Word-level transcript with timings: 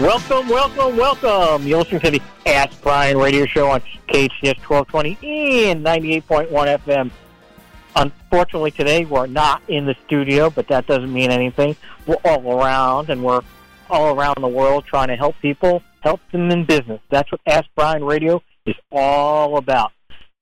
Welcome, 0.00 0.48
welcome, 0.48 0.96
welcome. 0.96 1.68
You're 1.68 1.78
listening 1.78 2.00
to 2.00 2.10
the 2.10 2.22
Ask 2.46 2.82
Brien 2.82 3.16
radio 3.16 3.46
show 3.46 3.70
on 3.70 3.80
KHCS 4.08 4.58
1220 4.68 5.70
and 5.70 5.86
98.1 5.86 6.50
FM. 6.50 7.12
Unfortunately, 7.94 8.72
today 8.72 9.04
we're 9.04 9.28
not 9.28 9.62
in 9.68 9.86
the 9.86 9.94
studio, 10.04 10.50
but 10.50 10.66
that 10.66 10.88
doesn't 10.88 11.12
mean 11.12 11.30
anything. 11.30 11.76
We're 12.08 12.16
all 12.24 12.60
around, 12.60 13.08
and 13.08 13.22
we're 13.22 13.42
all 13.88 14.18
around 14.18 14.38
the 14.40 14.48
world 14.48 14.84
trying 14.84 15.08
to 15.08 15.16
help 15.16 15.36
people, 15.40 15.80
help 16.00 16.20
them 16.32 16.50
in 16.50 16.64
business. 16.64 17.00
That's 17.08 17.30
what 17.30 17.40
Ask 17.46 17.66
Brien 17.76 18.02
radio 18.02 18.42
is 18.66 18.74
all 18.90 19.58
about. 19.58 19.92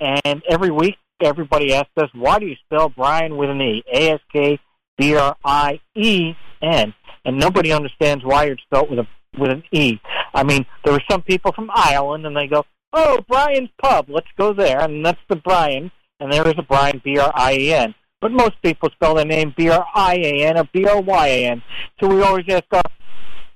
And 0.00 0.42
every 0.48 0.70
week, 0.70 0.96
everybody 1.20 1.74
asks 1.74 1.92
us, 1.98 2.08
why 2.14 2.38
do 2.38 2.46
you 2.46 2.56
spell 2.64 2.88
Brian 2.88 3.36
with 3.36 3.50
an 3.50 3.60
E? 3.60 3.84
A 3.92 4.12
S 4.12 4.20
K 4.32 4.58
B 4.96 5.14
R 5.14 5.36
I 5.44 5.78
E 5.94 6.32
N. 6.62 6.94
And 7.26 7.38
nobody 7.38 7.70
understands 7.70 8.24
why 8.24 8.46
you're 8.46 8.56
spelled 8.66 8.88
with 8.88 8.98
a 8.98 9.06
with 9.38 9.50
an 9.50 9.62
E. 9.72 9.98
I 10.34 10.42
mean, 10.42 10.66
there 10.84 10.94
are 10.94 11.02
some 11.10 11.22
people 11.22 11.52
from 11.52 11.70
Ireland, 11.74 12.26
and 12.26 12.36
they 12.36 12.46
go, 12.46 12.64
"Oh, 12.92 13.20
Brian's 13.28 13.70
Pub, 13.82 14.06
let's 14.08 14.30
go 14.36 14.52
there," 14.52 14.80
and 14.80 15.04
that's 15.04 15.20
the 15.28 15.36
Brian, 15.36 15.90
and 16.20 16.32
there 16.32 16.46
is 16.46 16.54
a 16.58 16.62
Brian 16.62 17.00
B 17.04 17.18
R 17.18 17.32
I 17.34 17.54
E 17.54 17.72
N. 17.72 17.94
But 18.20 18.32
most 18.32 18.60
people 18.62 18.88
spell 18.90 19.14
their 19.14 19.24
name 19.24 19.52
B 19.56 19.68
R 19.68 19.84
I 19.94 20.14
A 20.14 20.46
N 20.46 20.58
or 20.58 20.68
B 20.72 20.86
R 20.86 21.00
Y 21.00 21.26
A 21.26 21.46
N. 21.46 21.62
So 22.00 22.08
we 22.08 22.22
always 22.22 22.44
ask 22.48 22.64
our 22.72 22.82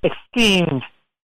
esteemed, 0.02 0.82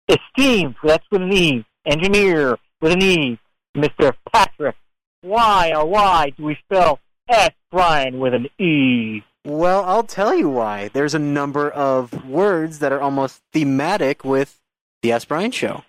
esteemed, 0.08 0.76
that's 0.84 1.06
with 1.12 1.22
an 1.22 1.34
E, 1.34 1.66
engineer 1.86 2.58
with 2.82 2.92
an 2.92 3.02
E, 3.02 3.40
Mr. 3.76 4.14
Patrick. 4.32 4.76
Why 5.22 5.74
or 5.76 5.86
why 5.86 6.32
do 6.38 6.44
we 6.44 6.58
spell 6.66 7.00
S 7.30 7.52
Brian 7.72 8.20
with 8.20 8.34
an 8.34 8.48
E? 8.60 9.22
Well, 9.45 9.84
I'll 9.86 10.03
tell 10.03 10.36
you 10.36 10.50
why. 10.50 10.89
There's 10.89 11.16
a 11.16 11.20
number 11.20 11.70
of 11.70 12.25
words 12.25 12.80
that 12.80 12.92
are 12.92 13.02
almost 13.02 13.42
thematic 13.53 14.23
with 14.23 14.59
the 15.02 15.11
Ask 15.11 15.28
Brien 15.28 15.52
show. 15.52 15.84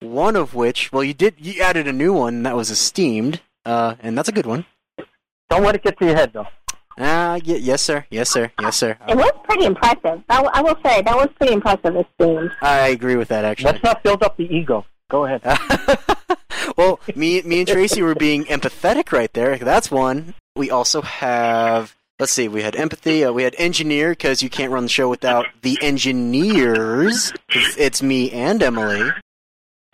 One 0.00 0.36
of 0.36 0.54
which, 0.54 0.90
well, 0.92 1.04
you 1.04 1.14
did 1.14 1.34
you 1.38 1.62
added 1.62 1.86
a 1.86 1.92
new 1.92 2.12
one 2.12 2.42
that 2.44 2.56
was 2.56 2.70
esteemed, 2.70 3.40
uh, 3.64 3.96
and 4.00 4.16
that's 4.16 4.28
a 4.28 4.32
good 4.32 4.46
one. 4.46 4.64
Don't 5.50 5.62
let 5.62 5.74
it 5.74 5.82
get 5.82 5.98
to 5.98 6.06
your 6.06 6.14
head, 6.16 6.32
though. 6.32 6.46
Ah, 6.98 7.32
uh, 7.32 7.40
y- 7.44 7.58
yes, 7.60 7.82
sir, 7.82 8.06
yes, 8.10 8.30
sir, 8.30 8.50
yes, 8.60 8.76
sir. 8.76 8.96
It 9.08 9.16
was 9.16 9.32
pretty 9.44 9.64
impressive. 9.64 10.22
I, 10.28 10.36
w- 10.36 10.50
I 10.54 10.62
will 10.62 10.76
say 10.84 11.02
that 11.02 11.16
was 11.16 11.28
pretty 11.36 11.52
impressive. 11.54 11.96
Esteemed. 11.96 12.50
I 12.62 12.88
agree 12.88 13.16
with 13.16 13.28
that, 13.28 13.44
actually. 13.44 13.72
Let's 13.72 13.84
not 13.84 14.02
build 14.02 14.22
up 14.22 14.36
the 14.36 14.44
ego. 14.44 14.86
Go 15.10 15.24
ahead. 15.26 15.42
well, 16.76 17.00
me, 17.14 17.42
me 17.42 17.60
and 17.60 17.68
Tracy 17.68 18.00
were 18.02 18.14
being 18.14 18.44
empathetic 18.44 19.12
right 19.12 19.32
there. 19.32 19.58
That's 19.58 19.90
one. 19.90 20.34
We 20.56 20.70
also 20.70 21.02
have 21.02 21.94
let's 22.24 22.32
see, 22.32 22.48
we 22.48 22.62
had 22.62 22.74
empathy, 22.74 23.22
uh, 23.22 23.30
we 23.30 23.42
had 23.42 23.54
engineer 23.58 24.12
because 24.12 24.42
you 24.42 24.48
can't 24.48 24.72
run 24.72 24.84
the 24.84 24.88
show 24.88 25.10
without 25.10 25.44
the 25.60 25.76
engineers. 25.82 27.34
It's, 27.50 27.76
it's, 27.76 28.02
me 28.02 28.30
and 28.30 28.62
Emily. 28.62 29.10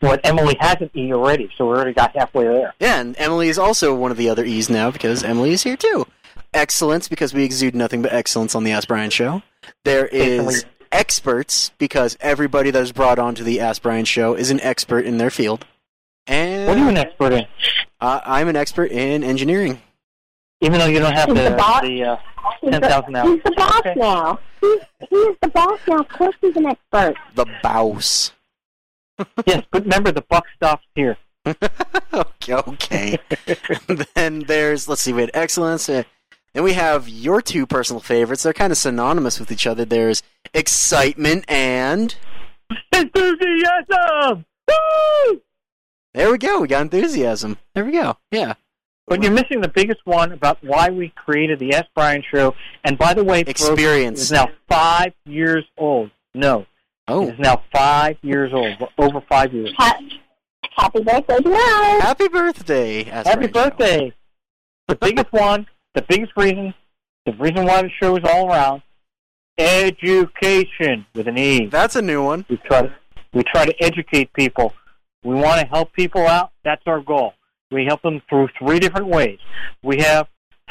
Well, 0.01 0.17
Emily 0.23 0.57
has 0.61 0.77
an 0.81 0.91
E 0.95 1.13
already, 1.13 1.51
so 1.59 1.67
we 1.67 1.75
already 1.75 1.93
got 1.93 2.15
halfway 2.15 2.45
there. 2.45 2.73
Yeah, 2.79 3.01
and 3.01 3.17
Emily 3.19 3.49
is 3.49 3.59
also 3.59 3.97
one 3.97 4.13
of 4.13 4.17
the 4.17 4.29
other 4.29 4.45
E's 4.45 4.71
now 4.71 4.93
because 4.93 5.25
Emily 5.25 5.51
is 5.51 5.65
here 5.65 5.77
too. 5.77 6.07
Excellence 6.55 7.09
because 7.09 7.35
we 7.35 7.43
exude 7.43 7.75
nothing 7.75 8.01
but 8.01 8.13
excellence 8.13 8.55
on 8.55 8.63
the 8.63 8.71
Ask 8.71 8.87
Brien 8.87 9.11
show. 9.11 9.43
There 9.85 10.07
is 10.07 10.65
experts 10.93 11.73
because 11.79 12.17
everybody 12.21 12.71
that 12.71 12.81
is 12.81 12.93
brought 12.93 13.19
onto 13.19 13.43
the 13.43 13.59
Ask 13.59 13.83
Brien 13.83 14.05
show 14.05 14.35
is 14.35 14.53
an 14.53 14.61
expert 14.61 15.05
in 15.05 15.19
their 15.19 15.31
field. 15.31 15.67
And 16.29 16.69
what 16.69 16.77
are 16.77 16.81
you 16.81 16.89
an 16.91 16.97
expert 16.97 17.33
in? 17.33 17.47
Uh, 18.01 18.21
I'm 18.25 18.47
an 18.47 18.55
expert 18.55 18.93
in 18.93 19.25
engineering. 19.25 19.83
Even 20.61 20.79
though 20.79 20.87
you 20.87 20.99
don't 20.99 21.13
have 21.13 21.29
he's 21.29 21.39
the, 21.39 21.51
the, 21.51 21.57
boss. 21.57 21.83
the 21.83 22.05
uh, 22.05 22.17
10,000 22.71 23.17
hours. 23.17 23.29
He's 23.31 23.43
the 23.43 23.51
boss 23.57 23.81
Okay. 23.81 23.95
now. 23.97 24.39
He's, 24.61 24.81
he's 25.09 25.37
the 25.41 25.49
boss 25.49 25.81
now. 25.89 25.99
Of 26.01 26.09
course 26.09 26.35
he's 26.41 26.57
an 26.57 26.67
expert. 26.67 27.15
The 27.35 27.47
boss. 27.63 28.33
yes, 29.47 29.65
but 29.71 29.83
remember, 29.85 30.13
the 30.13 30.23
buck 30.23 30.45
stops 30.57 30.85
here. 30.95 31.17
okay. 31.47 32.53
okay. 32.53 33.19
then 34.15 34.41
there's 34.41 34.89
let's 34.89 35.01
see, 35.03 35.13
we 35.13 35.23
had 35.23 35.31
excellence. 35.33 35.89
Uh, 35.89 36.03
then 36.53 36.65
we 36.65 36.73
have 36.75 37.09
your 37.09 37.41
two 37.41 37.67
personal 37.67 38.01
favorites. 38.01 38.43
They're 38.43 38.53
kind 38.53 38.73
of 38.73 38.77
synonymous 38.77 39.39
with 39.41 39.51
each 39.53 39.67
other. 39.67 39.85
There's 39.85 40.23
excitement 40.53 41.45
and 41.49 42.15
Enthusiasm! 42.93 44.45
Woo! 44.69 45.41
there 46.15 46.31
we 46.31 46.39
go. 46.39 46.61
We 46.61 46.69
got 46.69 46.83
enthusiasm. 46.83 47.59
There 47.75 47.85
we 47.85 47.93
go. 47.93 48.17
Yeah. 48.31 48.55
But 49.11 49.25
you're 49.25 49.33
missing 49.33 49.61
the 49.61 49.69
biggest 49.69 50.01
one 50.05 50.31
about 50.31 50.63
why 50.63 50.89
we 50.89 51.09
created 51.17 51.59
the 51.59 51.75
S. 51.75 51.85
Brian 51.97 52.23
show. 52.33 52.55
And 52.85 52.97
by 52.97 53.13
the 53.13 53.25
way, 53.25 53.43
the 53.43 53.51
Experience. 53.51 54.21
is 54.21 54.31
now 54.33 54.47
five 54.69 55.13
years 55.27 55.65
old. 55.77 56.11
No, 56.33 56.65
Oh, 57.09 57.27
it 57.27 57.35
is 57.35 57.39
now 57.41 57.61
five 57.75 58.17
years 58.23 58.53
old. 58.55 58.77
Over 58.97 59.21
five 59.29 59.53
years. 59.53 59.75
Happy 59.77 61.03
birthday 61.03 61.39
to 61.39 61.53
us. 61.53 62.03
happy 62.03 62.29
birthday! 62.29 63.05
Ask 63.11 63.27
Happy 63.29 63.49
Brian 63.49 63.71
Show. 63.71 63.77
birthday! 63.77 64.13
The 64.87 64.95
biggest 64.95 65.33
one, 65.33 65.67
the 65.95 66.03
biggest 66.03 66.33
reason, 66.37 66.73
the 67.27 67.33
reason 67.33 67.67
why 67.67 67.83
the 67.83 67.91
show 68.01 68.17
is 68.17 68.23
all 68.25 68.49
around, 68.49 68.83
education 69.59 71.05
with 71.15 71.27
an 71.27 71.37
E. 71.37 71.67
That's 71.67 71.97
a 71.97 72.03
new 72.03 72.23
one. 72.25 72.47
We 72.49 72.57
try 72.59 72.83
to 72.83 72.95
we 73.33 73.43
try 73.43 73.65
to 73.67 73.75
educate 73.83 74.33
people. 74.33 74.73
We 75.25 75.35
want 75.35 75.61
to 75.61 75.67
help 75.67 75.93
people 75.93 76.27
out. 76.27 76.53
That's 76.65 76.83
our 76.87 77.01
goal. 77.01 77.35
We 77.71 77.85
help 77.85 78.03
them 78.03 78.21
through 78.29 78.49
three 78.59 78.79
different 78.79 79.07
ways. 79.07 79.39
We 79.83 79.99
have 79.99 80.27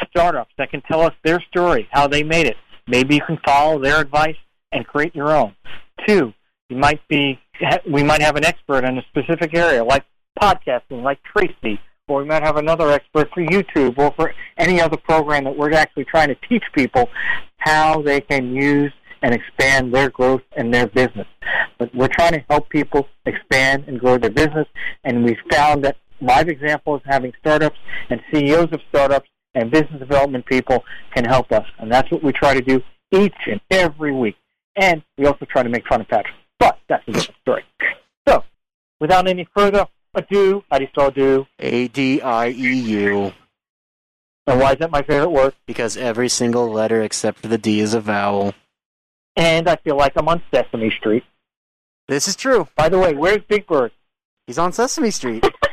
startups 0.10 0.52
that 0.58 0.72
can 0.72 0.82
tell 0.82 1.02
us 1.02 1.14
their 1.24 1.40
story, 1.50 1.88
how 1.92 2.08
they 2.08 2.24
made 2.24 2.46
it. 2.46 2.58
Maybe 2.88 3.16
you 3.16 3.22
can 3.26 3.38
follow 3.46 3.82
their 3.82 4.00
advice 4.00 4.36
and 4.72 4.86
create 4.86 5.16
your 5.16 5.32
own. 5.32 5.56
Two, 6.08 6.34
you 6.70 6.78
might 6.78 7.02
be 7.08 7.40
we 7.92 8.04
might 8.04 8.22
have 8.22 8.36
an 8.36 8.46
expert 8.46 8.86
in 8.86 8.98
a 8.98 9.02
specific 9.10 9.56
area, 9.56 9.84
like 9.84 10.06
podcasting, 10.42 11.04
like 11.04 11.20
Tracy, 11.24 11.80
or 12.08 12.22
we 12.22 12.26
might 12.26 12.44
have 12.44 12.58
another 12.58 12.90
expert 12.92 13.30
for 13.34 13.44
YouTube 13.44 13.98
or 13.98 14.14
for 14.16 14.34
any 14.58 14.82
other 14.82 14.98
program 14.98 15.44
that 15.44 15.56
we're 15.56 15.72
actually 15.74 16.06
trying 16.06 16.30
to 16.30 16.36
teach 16.48 16.64
people 16.74 17.10
how 17.58 18.02
they 18.02 18.22
can 18.22 18.56
use 18.56 18.94
and 19.22 19.34
expand 19.34 19.94
their 19.94 20.10
growth 20.10 20.42
and 20.56 20.74
their 20.74 20.88
business. 20.88 21.28
But 21.78 21.94
we're 21.94 22.08
trying 22.08 22.34
to 22.34 22.44
help 22.50 22.70
people 22.70 23.08
expand 23.26 23.84
and 23.88 24.00
grow 24.00 24.18
their 24.18 24.30
business, 24.30 24.68
and 25.04 25.24
we 25.24 25.38
found 25.52 25.84
that 25.84 25.98
live 26.22 26.50
examples 26.50 27.02
having 27.06 27.34
startups 27.40 27.78
and 28.10 28.22
CEOs 28.32 28.72
of 28.72 28.82
startups 28.90 29.30
and 29.56 29.72
business 29.72 30.00
development 30.00 30.46
people 30.46 30.84
can 31.14 31.26
help 31.26 31.52
us, 31.52 31.66
and 31.80 31.92
that's 31.92 32.10
what 32.12 32.24
we 32.24 32.32
try 32.32 32.54
to 32.54 32.62
do 32.62 32.82
each 33.12 33.34
and 33.48 33.60
every 33.72 34.14
week. 34.14 34.36
And 34.76 35.04
we 35.18 35.26
also 35.26 35.46
try 35.46 35.64
to 35.64 35.70
make 35.70 35.88
fun 35.88 36.02
of 36.02 36.08
Patrick, 36.08 36.36
but 36.60 36.80
that's 36.88 37.04
a 37.08 37.12
different 37.12 37.40
story. 37.42 37.64
So, 38.28 38.44
without 39.00 39.28
any 39.28 39.48
further 39.56 39.88
ado, 40.14 40.64
how 40.70 40.78
do 40.78 40.84
you 40.86 40.90
spell 40.90 41.12
do? 41.12 41.48
A 41.60 41.88
D 41.88 42.22
I 42.22 42.50
E 42.50 42.74
U. 42.74 43.34
And 44.48 44.60
why 44.60 44.72
is 44.72 44.80
that 44.80 44.90
my 44.90 45.02
favorite 45.02 45.30
word? 45.30 45.54
Because 45.68 45.98
every 45.98 46.30
single 46.30 46.70
letter 46.72 47.02
except 47.04 47.40
for 47.40 47.48
the 47.48 47.58
D 47.58 47.82
is 47.82 47.94
a 47.94 48.00
vowel. 48.00 48.54
And 49.36 49.70
I 49.70 49.76
feel 49.78 49.96
like 49.96 50.14
I'm 50.16 50.28
on 50.28 50.42
Sesame 50.54 50.92
Street. 50.92 51.24
This 52.08 52.28
is 52.28 52.36
true. 52.36 52.68
By 52.76 52.90
the 52.90 52.98
way, 52.98 53.14
where's 53.14 53.44
Big 53.48 53.68
Bird? 53.68 53.92
He's 54.48 54.58
on 54.58 54.74
Sesame 54.74 55.12
Street. 55.12 55.46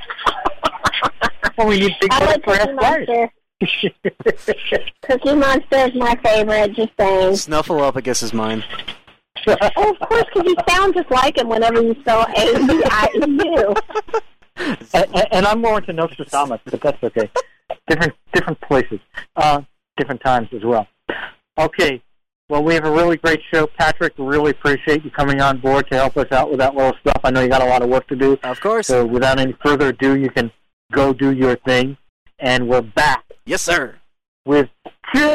Well, 1.56 1.69
we 1.69 1.81
need 1.81 1.93
Big 2.00 2.12
I 2.12 2.20
Bird 2.20 2.29
like 2.29 2.44
for 2.44 2.56
Cookie 2.56 2.73
Monster. 2.75 3.32
Cookie 5.03 5.35
Monster 5.35 5.76
is 5.88 5.94
my 5.94 6.14
favorite. 6.23 6.75
Just 6.75 6.93
saying. 6.99 7.32
Snuffleupagus 7.32 8.23
is 8.23 8.32
mine. 8.32 8.62
Oh, 9.49 9.91
of 10.00 10.08
course, 10.08 10.25
because 10.35 10.44
you 10.44 10.56
sound 10.69 10.94
just 10.94 11.11
like 11.11 11.38
him 11.38 11.49
whenever 11.49 11.81
you 11.82 11.94
spell 12.00 12.23
A 12.23 12.67
D 12.67 12.82
I 12.85 13.08
E 13.14 13.20
U. 13.44 13.75
and, 14.94 15.26
and 15.32 15.47
I'm 15.47 15.61
more 15.61 15.79
into 15.79 15.93
Nostradamus, 15.93 16.61
but 16.64 16.81
that's 16.81 17.03
okay. 17.03 17.31
Different 17.88 18.14
different 18.32 18.61
places, 18.62 18.99
uh, 19.37 19.61
different 19.97 20.20
times 20.23 20.49
as 20.53 20.64
well. 20.64 20.87
Okay, 21.58 22.03
well 22.49 22.62
we 22.64 22.75
have 22.75 22.85
a 22.85 22.91
really 22.91 23.17
great 23.19 23.41
show, 23.53 23.67
Patrick. 23.67 24.19
We 24.19 24.25
really 24.26 24.50
appreciate 24.50 25.05
you 25.05 25.11
coming 25.11 25.41
on 25.41 25.58
board 25.58 25.88
to 25.91 25.97
help 25.97 26.17
us 26.17 26.31
out 26.32 26.50
with 26.50 26.58
that 26.58 26.75
little 26.75 26.94
stuff. 27.00 27.20
I 27.23 27.31
know 27.31 27.41
you 27.43 27.49
got 27.49 27.62
a 27.62 27.67
lot 27.67 27.82
of 27.82 27.88
work 27.88 28.06
to 28.08 28.17
do, 28.17 28.38
Of 28.43 28.61
course. 28.61 28.87
so 28.88 29.05
without 29.06 29.38
any 29.38 29.55
further 29.64 29.88
ado, 29.88 30.17
you 30.17 30.31
can 30.31 30.50
go 30.93 31.12
do 31.12 31.33
your 31.33 31.56
thing. 31.56 31.97
And 32.38 32.69
we're 32.69 32.83
back 32.83 33.25
yes, 33.47 33.62
sir. 33.62 33.97
with 34.44 34.69
Jake. 35.15 35.27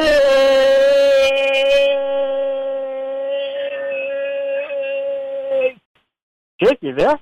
Jake, 6.62 6.78
you 6.82 6.94
there? 6.94 7.20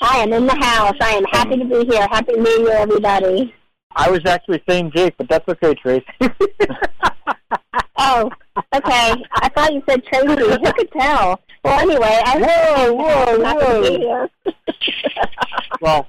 I 0.00 0.18
am 0.18 0.32
in 0.32 0.46
the 0.46 0.54
house. 0.54 0.94
I 1.00 1.14
am 1.14 1.24
happy 1.24 1.56
to 1.56 1.64
be 1.64 1.84
here. 1.84 2.06
Happy 2.10 2.34
New 2.34 2.60
Year, 2.60 2.76
everybody. 2.76 3.52
I 3.96 4.08
was 4.10 4.20
actually 4.26 4.62
saying 4.68 4.92
Jake, 4.94 5.16
but 5.18 5.28
that's 5.28 5.48
okay, 5.48 5.74
Tracy. 5.74 6.06
oh, 7.96 8.30
okay. 8.72 9.14
I 9.32 9.48
thought 9.48 9.72
you 9.72 9.82
said 9.88 10.04
Tracy. 10.04 10.28
Who 10.28 10.72
could 10.72 10.92
tell? 10.92 11.40
Well, 11.64 11.80
anyway, 11.80 12.20
I 12.24 12.38
whoa, 12.38 12.92
whoa, 12.92 14.28
whoa. 14.44 14.52
well, 15.80 16.06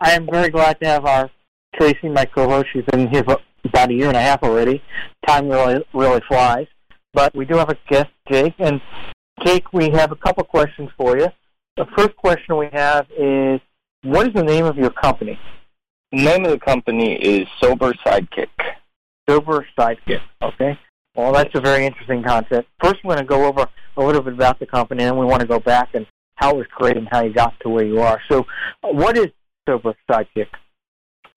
I 0.00 0.12
am 0.12 0.26
very 0.30 0.48
glad 0.48 0.78
to 0.80 0.86
have 0.86 1.04
our 1.06 1.30
Tracy, 1.74 2.08
my 2.08 2.24
co-host. 2.24 2.68
She's 2.72 2.84
been 2.84 3.08
here 3.08 3.24
for 3.24 3.38
about 3.64 3.90
a 3.90 3.94
year 3.94 4.08
and 4.08 4.16
a 4.16 4.20
half 4.20 4.42
already. 4.42 4.82
Time 5.26 5.48
really, 5.48 5.84
really 5.92 6.20
flies. 6.28 6.66
But 7.12 7.34
we 7.34 7.44
do 7.44 7.56
have 7.56 7.68
a 7.68 7.76
guest, 7.88 8.10
Jake, 8.30 8.54
and 8.58 8.80
Jake, 9.44 9.72
we 9.72 9.90
have 9.90 10.12
a 10.12 10.16
couple 10.16 10.44
questions 10.44 10.90
for 10.96 11.18
you. 11.18 11.28
The 11.76 11.86
first 11.96 12.16
question 12.16 12.56
we 12.56 12.68
have 12.72 13.06
is, 13.16 13.60
what 14.02 14.28
is 14.28 14.34
the 14.34 14.42
name 14.42 14.64
of 14.64 14.76
your 14.76 14.90
company? 14.90 15.38
The 16.12 16.22
name 16.22 16.44
of 16.44 16.52
the 16.52 16.58
company 16.58 17.14
is 17.14 17.46
Sober 17.60 17.92
Sidekick. 18.06 18.48
Sober 19.28 19.66
Sidekick. 19.76 20.20
Okay. 20.42 20.78
Well, 21.16 21.32
that's 21.32 21.54
a 21.54 21.60
very 21.60 21.84
interesting 21.84 22.22
concept. 22.22 22.68
First, 22.80 22.96
we're 23.04 23.14
going 23.14 23.26
to 23.26 23.28
go 23.28 23.46
over 23.46 23.66
a 23.96 24.02
little 24.02 24.22
bit 24.22 24.34
about 24.34 24.60
the 24.60 24.66
company, 24.66 25.02
and 25.02 25.12
then 25.12 25.18
we 25.18 25.26
want 25.26 25.40
to 25.40 25.48
go 25.48 25.58
back 25.58 25.90
and 25.94 26.06
how 26.36 26.50
it 26.50 26.56
was 26.56 26.66
created 26.70 26.98
and 26.98 27.08
how 27.10 27.24
you 27.24 27.32
got 27.32 27.58
to 27.60 27.68
where 27.68 27.84
you 27.84 28.00
are. 28.00 28.20
So, 28.30 28.46
what 28.82 29.18
is 29.18 29.26
Sober 29.68 29.94
Sidekick? 30.08 30.48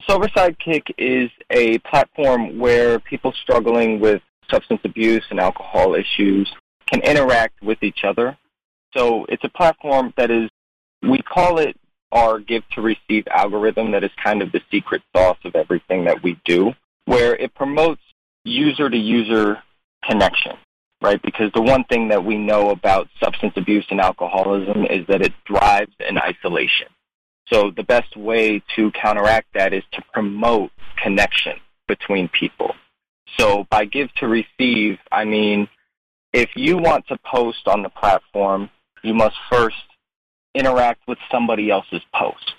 Sober 0.08 0.30
Sidekick 0.30 0.84
is 0.98 1.30
a 1.50 1.80
platform 1.80 2.58
where 2.58 2.98
people 2.98 3.34
struggling 3.44 4.00
with 4.00 4.22
substance 4.50 4.80
abuse 4.86 5.26
and 5.32 5.40
alcohol 5.40 5.96
issues 5.96 6.50
can 6.88 7.02
interact 7.02 7.62
with 7.62 7.84
each 7.84 8.06
other. 8.06 8.38
So 8.96 9.26
it's 9.28 9.44
a 9.44 9.50
platform 9.50 10.14
that 10.16 10.32
is, 10.32 10.50
we 11.02 11.22
call 11.22 11.60
it 11.60 11.76
our 12.14 12.40
give 12.40 12.64
to 12.70 12.82
receive 12.82 13.28
algorithm 13.28 13.92
that 13.92 14.06
is 14.06 14.12
kind 14.24 14.42
of 14.42 14.54
the 14.54 14.62
secret 14.72 15.02
sauce 15.14 15.38
of 15.44 15.54
everything 15.56 16.06
that 16.06 16.24
we 16.24 16.40
do, 16.46 16.72
where 17.06 17.36
it 17.36 17.54
promotes 17.54 18.02
user 18.46 18.90
to 18.90 18.98
user 18.98 19.58
connection, 20.06 20.54
right? 21.02 21.22
Because 21.22 21.52
the 21.54 21.62
one 21.62 21.84
thing 21.86 22.08
that 22.10 22.24
we 22.24 22.38
know 22.38 22.70
about 22.70 23.10
substance 23.22 23.54
abuse 23.58 23.86
and 23.90 24.00
alcoholism 24.00 24.86
is 24.86 25.06
that 25.08 25.22
it 25.22 25.34
thrives 25.46 25.94
in 26.00 26.18
isolation. 26.18 26.88
So 27.52 27.72
the 27.76 27.84
best 27.84 28.16
way 28.16 28.64
to 28.76 28.92
counteract 28.92 29.54
that 29.54 29.74
is 29.74 29.84
to 29.94 30.02
promote 30.14 30.72
connection 31.02 31.54
between 31.88 32.30
people. 32.30 32.74
So 33.38 33.66
by 33.70 33.86
give 33.86 34.14
to 34.16 34.28
receive, 34.28 34.98
I 35.12 35.26
mean, 35.26 35.68
if 36.34 36.50
you 36.56 36.78
want 36.78 37.08
to 37.08 37.18
post 37.26 37.68
on 37.68 37.84
the 37.84 37.90
platform, 37.90 38.70
you 39.04 39.14
must 39.14 39.36
first 39.52 39.76
interact 40.54 41.02
with 41.08 41.18
somebody 41.30 41.70
else's 41.70 42.02
post 42.16 42.54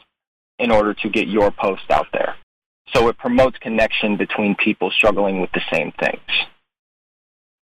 in 0.59 0.71
order 0.71 0.95
to 0.95 1.09
get 1.09 1.29
your 1.29 1.51
post 1.51 1.83
out 1.91 2.07
there. 2.13 2.37
So 2.95 3.09
it 3.09 3.17
promotes 3.17 3.57
connection 3.59 4.17
between 4.17 4.55
people 4.55 4.91
struggling 4.91 5.41
with 5.41 5.51
the 5.53 5.63
same 5.73 5.93
things. 5.99 6.21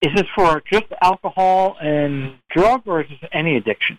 Is 0.03 0.12
this 0.15 0.27
for 0.35 0.62
just 0.70 0.87
alcohol 1.00 1.77
and 1.81 2.35
drug, 2.50 2.82
or 2.85 3.00
is 3.00 3.09
this 3.09 3.31
any 3.32 3.56
addiction? 3.56 3.99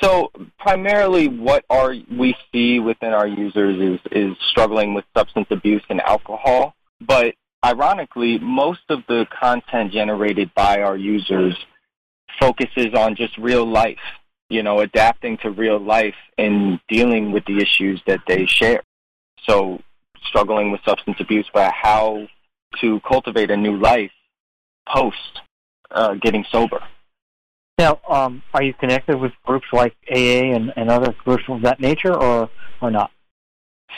So 0.00 0.30
primarily, 0.58 1.28
what 1.28 1.64
our 1.70 1.94
we 2.10 2.36
see 2.52 2.80
within 2.80 3.12
our 3.12 3.26
users 3.26 3.76
is 3.80 4.00
is 4.12 4.36
struggling 4.50 4.94
with 4.94 5.04
substance 5.16 5.46
abuse 5.50 5.82
and 5.88 6.00
alcohol. 6.02 6.74
But 7.00 7.34
ironically, 7.64 8.38
most 8.38 8.82
of 8.90 9.00
the 9.08 9.26
content 9.38 9.92
generated 9.92 10.52
by 10.54 10.82
our 10.82 10.96
users 10.96 11.56
focuses 12.38 12.94
on 12.94 13.16
just 13.16 13.36
real 13.38 13.66
life. 13.66 13.98
You 14.48 14.62
know, 14.62 14.80
adapting 14.80 15.38
to 15.38 15.50
real 15.50 15.78
life 15.78 16.14
and 16.38 16.78
dealing 16.88 17.32
with 17.32 17.44
the 17.46 17.58
issues 17.58 18.00
that 18.06 18.20
they 18.28 18.46
share. 18.46 18.82
So, 19.48 19.80
struggling 20.24 20.70
with 20.70 20.80
substance 20.84 21.16
abuse, 21.20 21.48
but 21.52 21.72
how 21.72 22.28
to 22.80 23.00
cultivate 23.00 23.50
a 23.50 23.56
new 23.56 23.76
life 23.76 24.12
post 24.88 25.40
uh, 25.90 26.14
getting 26.14 26.44
sober. 26.50 26.82
Now, 27.78 28.00
um, 28.08 28.42
are 28.54 28.62
you 28.62 28.72
connected 28.72 29.20
with 29.20 29.32
groups 29.44 29.66
like 29.72 29.94
AA 30.10 30.54
and, 30.54 30.72
and 30.76 30.90
other 30.90 31.14
groups 31.24 31.44
of 31.48 31.60
that 31.62 31.78
nature, 31.78 32.14
or 32.14 32.48
or 32.80 32.90
not? 32.90 33.10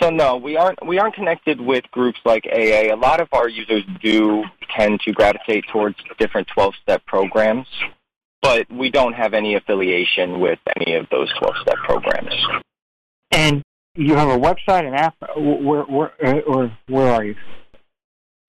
So 0.00 0.10
no, 0.10 0.36
we 0.36 0.56
aren't 0.56 0.84
we 0.86 0.98
aren't 0.98 1.14
connected 1.14 1.60
with 1.60 1.84
groups 1.92 2.18
like 2.24 2.44
AA. 2.46 2.92
A 2.92 2.96
lot 2.96 3.20
of 3.20 3.28
our 3.32 3.48
users 3.48 3.84
do 4.02 4.42
tend 4.76 5.00
to 5.00 5.12
gravitate 5.12 5.64
towards 5.72 5.96
different 6.18 6.48
12-step 6.56 7.06
programs, 7.06 7.66
but 8.42 8.68
we 8.70 8.90
don't 8.90 9.12
have 9.12 9.32
any 9.32 9.54
affiliation 9.54 10.40
with 10.40 10.58
any 10.76 10.94
of 10.94 11.06
those 11.10 11.32
12-step 11.34 11.76
programs. 11.84 12.34
And 13.30 13.62
you 13.94 14.14
have 14.14 14.28
a 14.28 14.38
website 14.38 14.86
and 14.86 14.96
app. 14.96 15.14
Where 15.36 15.84
where 15.84 16.12
uh, 16.24 16.40
or 16.40 16.72
where 16.88 17.12
are 17.12 17.24
you? 17.24 17.36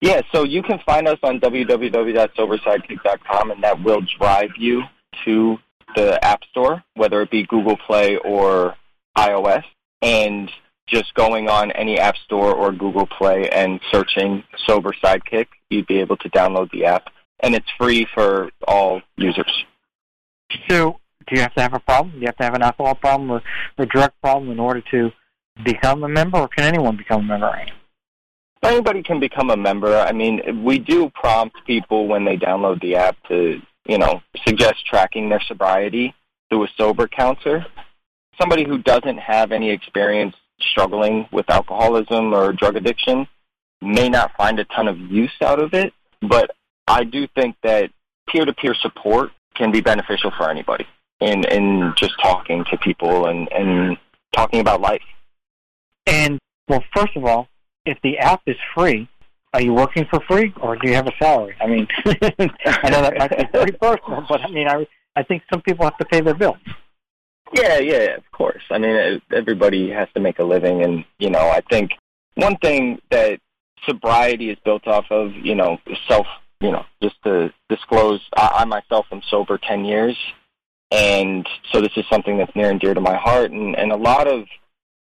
Yeah, 0.00 0.22
so 0.32 0.44
you 0.44 0.62
can 0.62 0.80
find 0.86 1.06
us 1.06 1.18
on 1.22 1.40
www.sobersidekick.com, 1.40 3.50
and 3.50 3.62
that 3.62 3.82
will 3.82 4.00
drive 4.18 4.48
you 4.58 4.82
to 5.24 5.58
the 5.96 6.22
App 6.24 6.42
Store, 6.50 6.82
whether 6.94 7.20
it 7.22 7.30
be 7.30 7.46
Google 7.46 7.76
Play 7.76 8.16
or 8.16 8.76
iOS, 9.16 9.64
and 10.02 10.50
just 10.86 11.14
going 11.14 11.48
on 11.48 11.70
any 11.72 11.98
App 11.98 12.16
Store 12.24 12.54
or 12.54 12.72
Google 12.72 13.06
Play 13.06 13.48
and 13.50 13.80
searching 13.90 14.42
Sober 14.66 14.92
Sidekick, 15.02 15.46
you'd 15.68 15.86
be 15.86 16.00
able 16.00 16.16
to 16.18 16.28
download 16.30 16.70
the 16.72 16.84
app, 16.84 17.04
and 17.40 17.54
it's 17.54 17.66
free 17.78 18.06
for 18.12 18.50
all 18.66 19.00
users. 19.16 19.64
So, 20.68 20.98
do 21.28 21.36
you 21.36 21.42
have 21.42 21.54
to 21.54 21.62
have 21.62 21.74
a 21.74 21.78
problem? 21.78 22.14
Do 22.14 22.20
you 22.20 22.26
have 22.26 22.36
to 22.38 22.42
have 22.42 22.54
an 22.54 22.62
alcohol 22.62 22.94
problem 22.96 23.30
or 23.30 23.42
a 23.78 23.86
drug 23.86 24.12
problem 24.20 24.50
in 24.50 24.58
order 24.58 24.82
to 24.90 25.10
become 25.64 26.02
a 26.02 26.08
member, 26.08 26.38
or 26.38 26.48
can 26.48 26.64
anyone 26.64 26.96
become 26.96 27.20
a 27.20 27.24
member? 27.24 27.66
Anybody 28.62 29.02
can 29.02 29.20
become 29.20 29.50
a 29.50 29.56
member. 29.56 29.96
I 29.96 30.12
mean, 30.12 30.64
we 30.64 30.78
do 30.78 31.10
prompt 31.10 31.56
people 31.66 32.08
when 32.08 32.24
they 32.24 32.36
download 32.36 32.80
the 32.82 32.96
app 32.96 33.16
to 33.28 33.60
you 33.86 33.98
know, 33.98 34.22
suggest 34.46 34.86
tracking 34.86 35.28
their 35.28 35.42
sobriety 35.46 36.14
through 36.48 36.64
a 36.64 36.68
sober 36.76 37.08
counselor. 37.08 37.64
Somebody 38.40 38.64
who 38.64 38.78
doesn't 38.78 39.18
have 39.18 39.52
any 39.52 39.70
experience 39.70 40.34
struggling 40.60 41.28
with 41.32 41.48
alcoholism 41.50 42.34
or 42.34 42.52
drug 42.52 42.76
addiction 42.76 43.26
may 43.80 44.08
not 44.08 44.32
find 44.36 44.58
a 44.58 44.64
ton 44.64 44.88
of 44.88 44.98
use 44.98 45.32
out 45.42 45.58
of 45.58 45.72
it, 45.74 45.92
but 46.20 46.50
I 46.86 47.04
do 47.04 47.26
think 47.34 47.56
that 47.62 47.90
peer-to-peer 48.28 48.74
support 48.74 49.30
can 49.54 49.72
be 49.72 49.80
beneficial 49.80 50.30
for 50.36 50.50
anybody 50.50 50.86
in, 51.20 51.44
in 51.44 51.94
just 51.96 52.12
talking 52.20 52.64
to 52.70 52.76
people 52.78 53.26
and, 53.26 53.50
and 53.52 53.96
talking 54.32 54.60
about 54.60 54.80
life. 54.80 55.02
And, 56.06 56.38
well, 56.68 56.84
first 56.94 57.16
of 57.16 57.24
all, 57.24 57.48
if 57.84 57.98
the 58.02 58.18
app 58.18 58.42
is 58.46 58.56
free, 58.74 59.08
are 59.52 59.60
you 59.60 59.72
working 59.72 60.06
for 60.10 60.20
free 60.28 60.52
or 60.60 60.76
do 60.76 60.88
you 60.88 60.94
have 60.94 61.06
a 61.06 61.12
salary? 61.18 61.56
I 61.60 61.66
mean, 61.66 61.88
I 62.04 62.90
know 62.90 63.02
that 63.02 63.14
might 63.18 63.36
be 63.36 63.44
pretty 63.46 63.72
personal, 63.72 64.24
but 64.28 64.40
I 64.42 64.50
mean, 64.50 64.68
I 64.68 64.86
I 65.16 65.22
think 65.22 65.42
some 65.52 65.60
people 65.62 65.84
have 65.84 65.98
to 65.98 66.04
pay 66.04 66.20
their 66.20 66.34
bills. 66.34 66.58
Yeah, 67.52 67.78
yeah, 67.78 68.16
of 68.16 68.30
course. 68.32 68.62
I 68.70 68.78
mean, 68.78 69.20
everybody 69.32 69.90
has 69.90 70.08
to 70.14 70.20
make 70.20 70.38
a 70.38 70.44
living, 70.44 70.82
and 70.84 71.04
you 71.18 71.30
know, 71.30 71.50
I 71.50 71.62
think 71.68 71.90
one 72.34 72.56
thing 72.58 73.00
that 73.10 73.40
sobriety 73.86 74.50
is 74.50 74.58
built 74.64 74.86
off 74.86 75.06
of, 75.10 75.32
you 75.32 75.54
know, 75.54 75.78
self. 76.08 76.26
You 76.60 76.72
know, 76.72 76.84
just 77.02 77.16
to 77.24 77.50
disclose, 77.70 78.20
I, 78.36 78.50
I 78.58 78.64
myself 78.66 79.06
am 79.10 79.22
sober 79.30 79.56
ten 79.58 79.84
years, 79.84 80.16
and 80.90 81.48
so 81.72 81.80
this 81.80 81.92
is 81.96 82.04
something 82.10 82.36
that's 82.36 82.54
near 82.54 82.70
and 82.70 82.78
dear 82.78 82.92
to 82.92 83.00
my 83.00 83.16
heart, 83.16 83.50
and 83.50 83.74
and 83.76 83.90
a 83.90 83.96
lot 83.96 84.28
of 84.28 84.44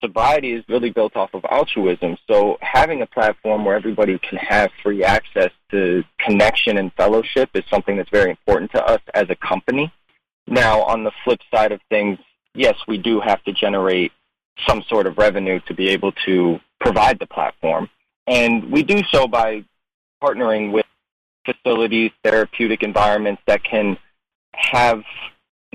sobriety 0.03 0.53
is 0.53 0.63
really 0.67 0.89
built 0.89 1.15
off 1.15 1.33
of 1.33 1.45
altruism. 1.49 2.17
So 2.29 2.57
having 2.61 3.01
a 3.01 3.07
platform 3.07 3.63
where 3.63 3.75
everybody 3.75 4.19
can 4.19 4.37
have 4.37 4.69
free 4.83 5.03
access 5.03 5.51
to 5.71 6.03
connection 6.19 6.77
and 6.77 6.91
fellowship 6.93 7.49
is 7.53 7.63
something 7.69 7.95
that's 7.95 8.09
very 8.09 8.29
important 8.29 8.71
to 8.71 8.83
us 8.83 8.99
as 9.13 9.25
a 9.29 9.35
company. 9.35 9.91
Now, 10.47 10.81
on 10.83 11.03
the 11.03 11.11
flip 11.23 11.39
side 11.53 11.71
of 11.71 11.79
things, 11.89 12.19
yes, 12.53 12.75
we 12.87 12.97
do 12.97 13.21
have 13.21 13.41
to 13.45 13.53
generate 13.53 14.11
some 14.67 14.83
sort 14.89 15.07
of 15.07 15.17
revenue 15.17 15.59
to 15.67 15.73
be 15.73 15.89
able 15.89 16.11
to 16.25 16.59
provide 16.79 17.17
the 17.19 17.25
platform. 17.25 17.89
And 18.27 18.71
we 18.71 18.83
do 18.83 19.01
so 19.11 19.27
by 19.27 19.63
partnering 20.21 20.71
with 20.71 20.85
facilities, 21.45 22.11
therapeutic 22.23 22.83
environments 22.83 23.41
that 23.47 23.63
can 23.63 23.97
have 24.53 25.01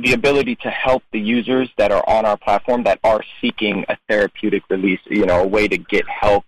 the 0.03 0.13
ability 0.13 0.57
to 0.57 0.71
help 0.71 1.03
the 1.13 1.21
users 1.21 1.69
that 1.77 1.91
are 1.91 2.05
on 2.09 2.25
our 2.25 2.37
platform 2.37 2.85
that 2.85 3.01
are 3.05 3.21
seeking 3.41 3.85
a 3.89 3.97
therapeutic 4.09 4.63
release, 4.71 5.01
you 5.07 5.27
know, 5.27 5.43
a 5.43 5.47
way 5.47 5.67
to 5.67 5.77
get 5.77 6.07
help 6.09 6.45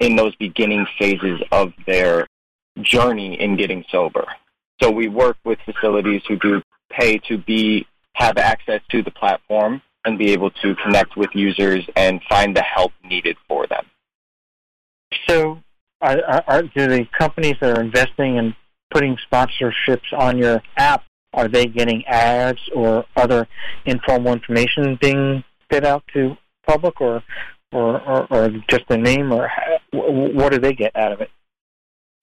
in 0.00 0.16
those 0.16 0.34
beginning 0.36 0.86
phases 0.98 1.40
of 1.52 1.72
their 1.86 2.26
journey 2.80 3.40
in 3.40 3.56
getting 3.56 3.84
sober. 3.90 4.26
So 4.82 4.90
we 4.90 5.08
work 5.08 5.36
with 5.44 5.58
facilities 5.64 6.22
who 6.26 6.36
do 6.36 6.62
pay 6.90 7.18
to 7.28 7.38
be 7.38 7.86
have 8.14 8.38
access 8.38 8.80
to 8.90 9.02
the 9.02 9.10
platform 9.10 9.82
and 10.04 10.18
be 10.18 10.32
able 10.32 10.50
to 10.50 10.74
connect 10.76 11.16
with 11.16 11.30
users 11.34 11.84
and 11.96 12.20
find 12.28 12.56
the 12.56 12.62
help 12.62 12.92
needed 13.02 13.36
for 13.48 13.66
them. 13.66 13.86
So, 15.28 15.62
are, 16.00 16.44
are, 16.46 16.62
do 16.62 16.86
the 16.86 17.06
companies 17.18 17.56
that 17.60 17.78
are 17.78 17.80
investing 17.80 18.38
and 18.38 18.54
putting 18.90 19.16
sponsorships 19.30 20.12
on 20.16 20.38
your 20.38 20.62
app 20.76 21.02
are 21.34 21.48
they 21.48 21.66
getting 21.66 22.04
ads 22.06 22.60
or 22.74 23.04
other 23.16 23.46
informal 23.84 24.32
information 24.32 24.96
being 25.00 25.44
fed 25.70 25.84
out 25.84 26.04
to 26.14 26.36
public, 26.66 27.00
or 27.00 27.22
or, 27.72 28.00
or, 28.02 28.26
or 28.30 28.50
just 28.70 28.84
the 28.88 28.96
name, 28.96 29.32
or 29.32 29.50
what 29.92 30.52
do 30.52 30.58
they 30.58 30.72
get 30.72 30.94
out 30.96 31.12
of 31.12 31.20
it? 31.20 31.30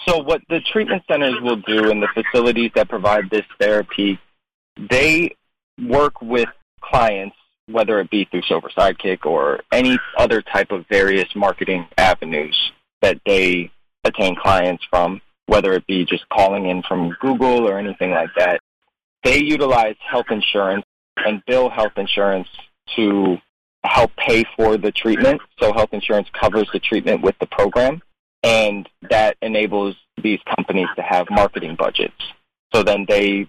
So 0.08 0.24
what 0.24 0.42
the 0.50 0.62
treatment 0.72 1.04
centers 1.12 1.36
will 1.42 1.58
do 1.58 1.92
and 1.92 2.02
the 2.02 2.08
facilities 2.14 2.72
that 2.76 2.90
provide 2.90 3.30
this 3.30 3.46
therapy, 3.60 4.20
they 4.90 5.36
work 5.88 6.22
with 6.22 6.50
clients, 6.82 7.36
whether 7.68 8.00
it 8.00 8.10
be 8.10 8.26
through 8.26 8.42
Sober 8.48 8.70
Sidekick 8.76 9.26
or 9.26 9.60
any 9.72 10.00
other 10.18 10.42
type 10.42 10.72
of 10.72 10.86
various 10.90 11.28
marketing 11.36 11.88
avenues 11.98 12.58
that 13.02 13.20
they 13.26 13.72
attain 14.04 14.36
clients 14.36 14.84
from, 14.90 15.22
whether 15.46 15.74
it 15.74 15.86
be 15.86 16.06
just 16.06 16.28
calling 16.30 16.68
in 16.68 16.82
from 16.88 17.16
Google 17.22 17.68
or 17.68 17.78
anything 17.78 18.12
like 18.12 18.30
that. 18.38 18.60
They 19.24 19.40
utilize 19.40 19.96
health 20.00 20.28
insurance 20.30 20.86
and 21.18 21.44
bill 21.46 21.70
health 21.70 21.94
insurance 21.98 22.48
to 22.96 23.38
help 23.84 24.12
pay 24.16 24.44
for 24.56 24.78
the 24.78 24.92
treatment. 24.92 25.42
So 25.60 25.74
health 25.74 25.90
insurance 25.92 26.28
covers 26.40 26.70
the 26.74 26.80
treatment 26.80 27.22
with 27.22 27.36
the 27.40 27.48
program 27.48 28.02
and 28.44 28.88
that 29.10 29.38
enables 29.42 29.96
these 30.22 30.40
companies 30.56 30.88
to 30.96 31.02
have 31.02 31.28
marketing 31.30 31.76
budgets. 31.78 32.22
So 32.74 32.84
then 32.84 33.06
they 33.08 33.48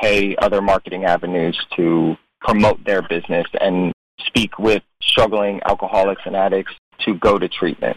pay 0.00 0.36
other 0.36 0.62
marketing 0.62 1.04
avenues 1.04 1.58
to 1.76 2.16
promote 2.40 2.84
their 2.84 3.02
business 3.02 3.46
and 3.60 3.92
speak 4.26 4.58
with 4.58 4.82
struggling 5.02 5.60
alcoholics 5.64 6.22
and 6.24 6.34
addicts 6.34 6.72
to 7.00 7.14
go 7.14 7.38
to 7.38 7.48
treatment. 7.48 7.96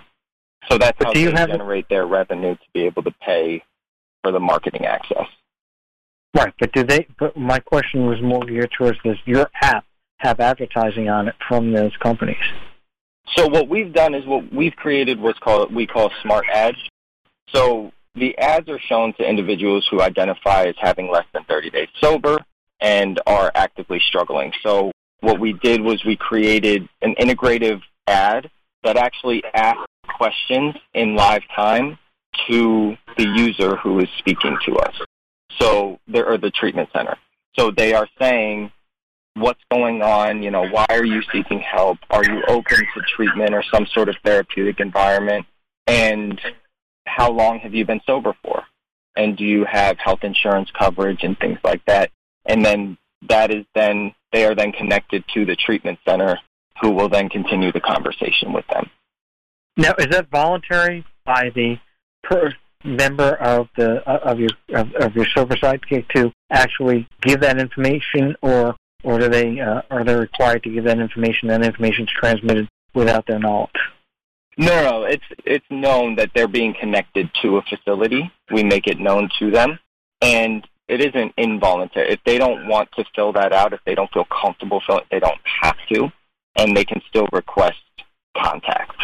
So 0.69 0.77
that's 0.77 0.97
but 0.97 1.07
how 1.07 1.13
they 1.13 1.31
generate 1.31 1.87
their 1.89 2.05
revenue 2.05 2.55
to 2.55 2.65
be 2.73 2.81
able 2.85 3.03
to 3.03 3.11
pay 3.21 3.63
for 4.23 4.31
the 4.31 4.39
marketing 4.39 4.85
access. 4.85 5.27
Right, 6.35 6.53
but 6.59 6.73
do 6.73 6.83
they? 6.83 7.07
But 7.17 7.37
my 7.37 7.59
question 7.59 8.07
was 8.07 8.21
more 8.21 8.45
geared 8.45 8.71
towards 8.77 8.99
this. 9.05 9.17
Your 9.25 9.49
app 9.61 9.85
have 10.17 10.41
advertising 10.41 11.07
on 11.07 11.29
it 11.29 11.35
from 11.47 11.71
those 11.71 11.95
companies. 12.03 12.35
So 13.35 13.47
what 13.47 13.69
we've 13.69 13.93
done 13.93 14.13
is 14.13 14.25
what 14.25 14.53
we've 14.53 14.75
created 14.75 15.19
what's 15.19 15.39
called 15.39 15.73
we 15.73 15.87
call 15.87 16.11
smart 16.21 16.45
ads. 16.53 16.77
So 17.53 17.91
the 18.15 18.37
ads 18.37 18.67
are 18.69 18.79
shown 18.79 19.13
to 19.13 19.27
individuals 19.27 19.87
who 19.89 20.01
identify 20.01 20.65
as 20.65 20.75
having 20.77 21.09
less 21.09 21.25
than 21.33 21.45
30 21.45 21.69
days 21.69 21.87
sober 22.01 22.37
and 22.81 23.19
are 23.25 23.51
actively 23.55 24.01
struggling. 24.05 24.51
So 24.61 24.91
what 25.21 25.39
we 25.39 25.53
did 25.53 25.81
was 25.81 26.03
we 26.05 26.17
created 26.17 26.87
an 27.01 27.15
integrative 27.15 27.81
ad 28.07 28.49
that 28.83 28.97
actually 28.97 29.41
asks 29.53 29.85
questions 30.17 30.75
in 30.93 31.15
live 31.15 31.41
time 31.55 31.97
to 32.49 32.95
the 33.17 33.27
user 33.35 33.77
who 33.77 33.99
is 33.99 34.09
speaking 34.19 34.57
to 34.65 34.75
us. 34.77 34.95
So 35.59 35.99
there 36.07 36.27
are 36.27 36.37
the 36.37 36.51
treatment 36.51 36.89
center. 36.93 37.17
So 37.57 37.71
they 37.71 37.93
are 37.93 38.07
saying, 38.19 38.71
what's 39.35 39.61
going 39.71 40.01
on? 40.01 40.43
You 40.43 40.51
know, 40.51 40.67
why 40.67 40.85
are 40.89 41.05
you 41.05 41.21
seeking 41.31 41.59
help? 41.59 41.97
Are 42.09 42.23
you 42.23 42.43
open 42.47 42.77
to 42.77 43.01
treatment 43.15 43.53
or 43.53 43.63
some 43.73 43.85
sort 43.93 44.09
of 44.09 44.15
therapeutic 44.23 44.79
environment? 44.79 45.45
And 45.87 46.39
how 47.05 47.31
long 47.31 47.59
have 47.59 47.73
you 47.73 47.85
been 47.85 48.01
sober 48.05 48.33
for? 48.43 48.63
And 49.15 49.37
do 49.37 49.45
you 49.45 49.65
have 49.65 49.97
health 49.97 50.23
insurance 50.23 50.69
coverage 50.77 51.23
and 51.23 51.37
things 51.39 51.59
like 51.63 51.83
that? 51.85 52.11
And 52.45 52.65
then 52.65 52.97
that 53.29 53.51
is 53.51 53.65
then, 53.73 54.13
they 54.31 54.45
are 54.45 54.55
then 54.55 54.71
connected 54.71 55.23
to 55.33 55.45
the 55.45 55.55
treatment 55.55 55.99
center 56.07 56.37
who 56.81 56.91
will 56.91 57.07
then 57.07 57.29
continue 57.29 57.71
the 57.71 57.79
conversation 57.79 58.51
with 58.51 58.65
them. 58.67 58.89
Now, 59.77 59.93
is 59.97 60.07
that 60.07 60.29
voluntary 60.29 61.05
by 61.25 61.51
the 61.53 61.77
per 62.23 62.53
member 62.85 63.35
of 63.35 63.67
the 63.77 64.07
of 64.09 64.39
your 64.39 64.49
of, 64.73 64.93
of 64.95 65.15
your 65.15 65.25
sober 65.33 65.55
sidekick 65.55 66.07
to 66.09 66.31
actually 66.51 67.07
give 67.21 67.41
that 67.41 67.59
information, 67.59 68.35
or 68.41 68.75
or 69.03 69.19
do 69.19 69.29
they 69.29 69.59
uh, 69.59 69.81
are 69.89 70.03
they 70.03 70.15
required 70.15 70.63
to 70.63 70.69
give 70.69 70.85
that 70.85 70.99
information? 70.99 71.49
That 71.49 71.63
information 71.63 72.05
is 72.05 72.11
transmitted 72.19 72.67
without 72.93 73.25
their 73.27 73.39
knowledge. 73.39 73.71
No, 74.57 74.83
no, 74.83 75.03
it's 75.03 75.23
it's 75.45 75.65
known 75.69 76.15
that 76.15 76.31
they're 76.33 76.47
being 76.47 76.73
connected 76.79 77.29
to 77.41 77.57
a 77.57 77.61
facility. 77.63 78.31
We 78.51 78.63
make 78.63 78.87
it 78.87 78.99
known 78.99 79.29
to 79.39 79.51
them, 79.51 79.79
and 80.21 80.65
it 80.87 81.01
isn't 81.01 81.33
involuntary. 81.37 82.13
If 82.13 82.19
they 82.25 82.37
don't 82.37 82.67
want 82.67 82.89
to 82.97 83.03
fill 83.15 83.33
that 83.33 83.51
out, 83.51 83.73
if 83.73 83.81
they 83.85 83.95
don't 83.95 84.11
feel 84.13 84.25
comfortable 84.25 84.81
filling, 84.85 85.03
they 85.11 85.19
don't 85.19 85.41
have 85.61 85.75
to, 85.91 86.09
and 86.57 86.75
they 86.75 86.85
can 86.85 87.01
still 87.09 87.27
request 87.33 87.77
contact. 88.37 88.95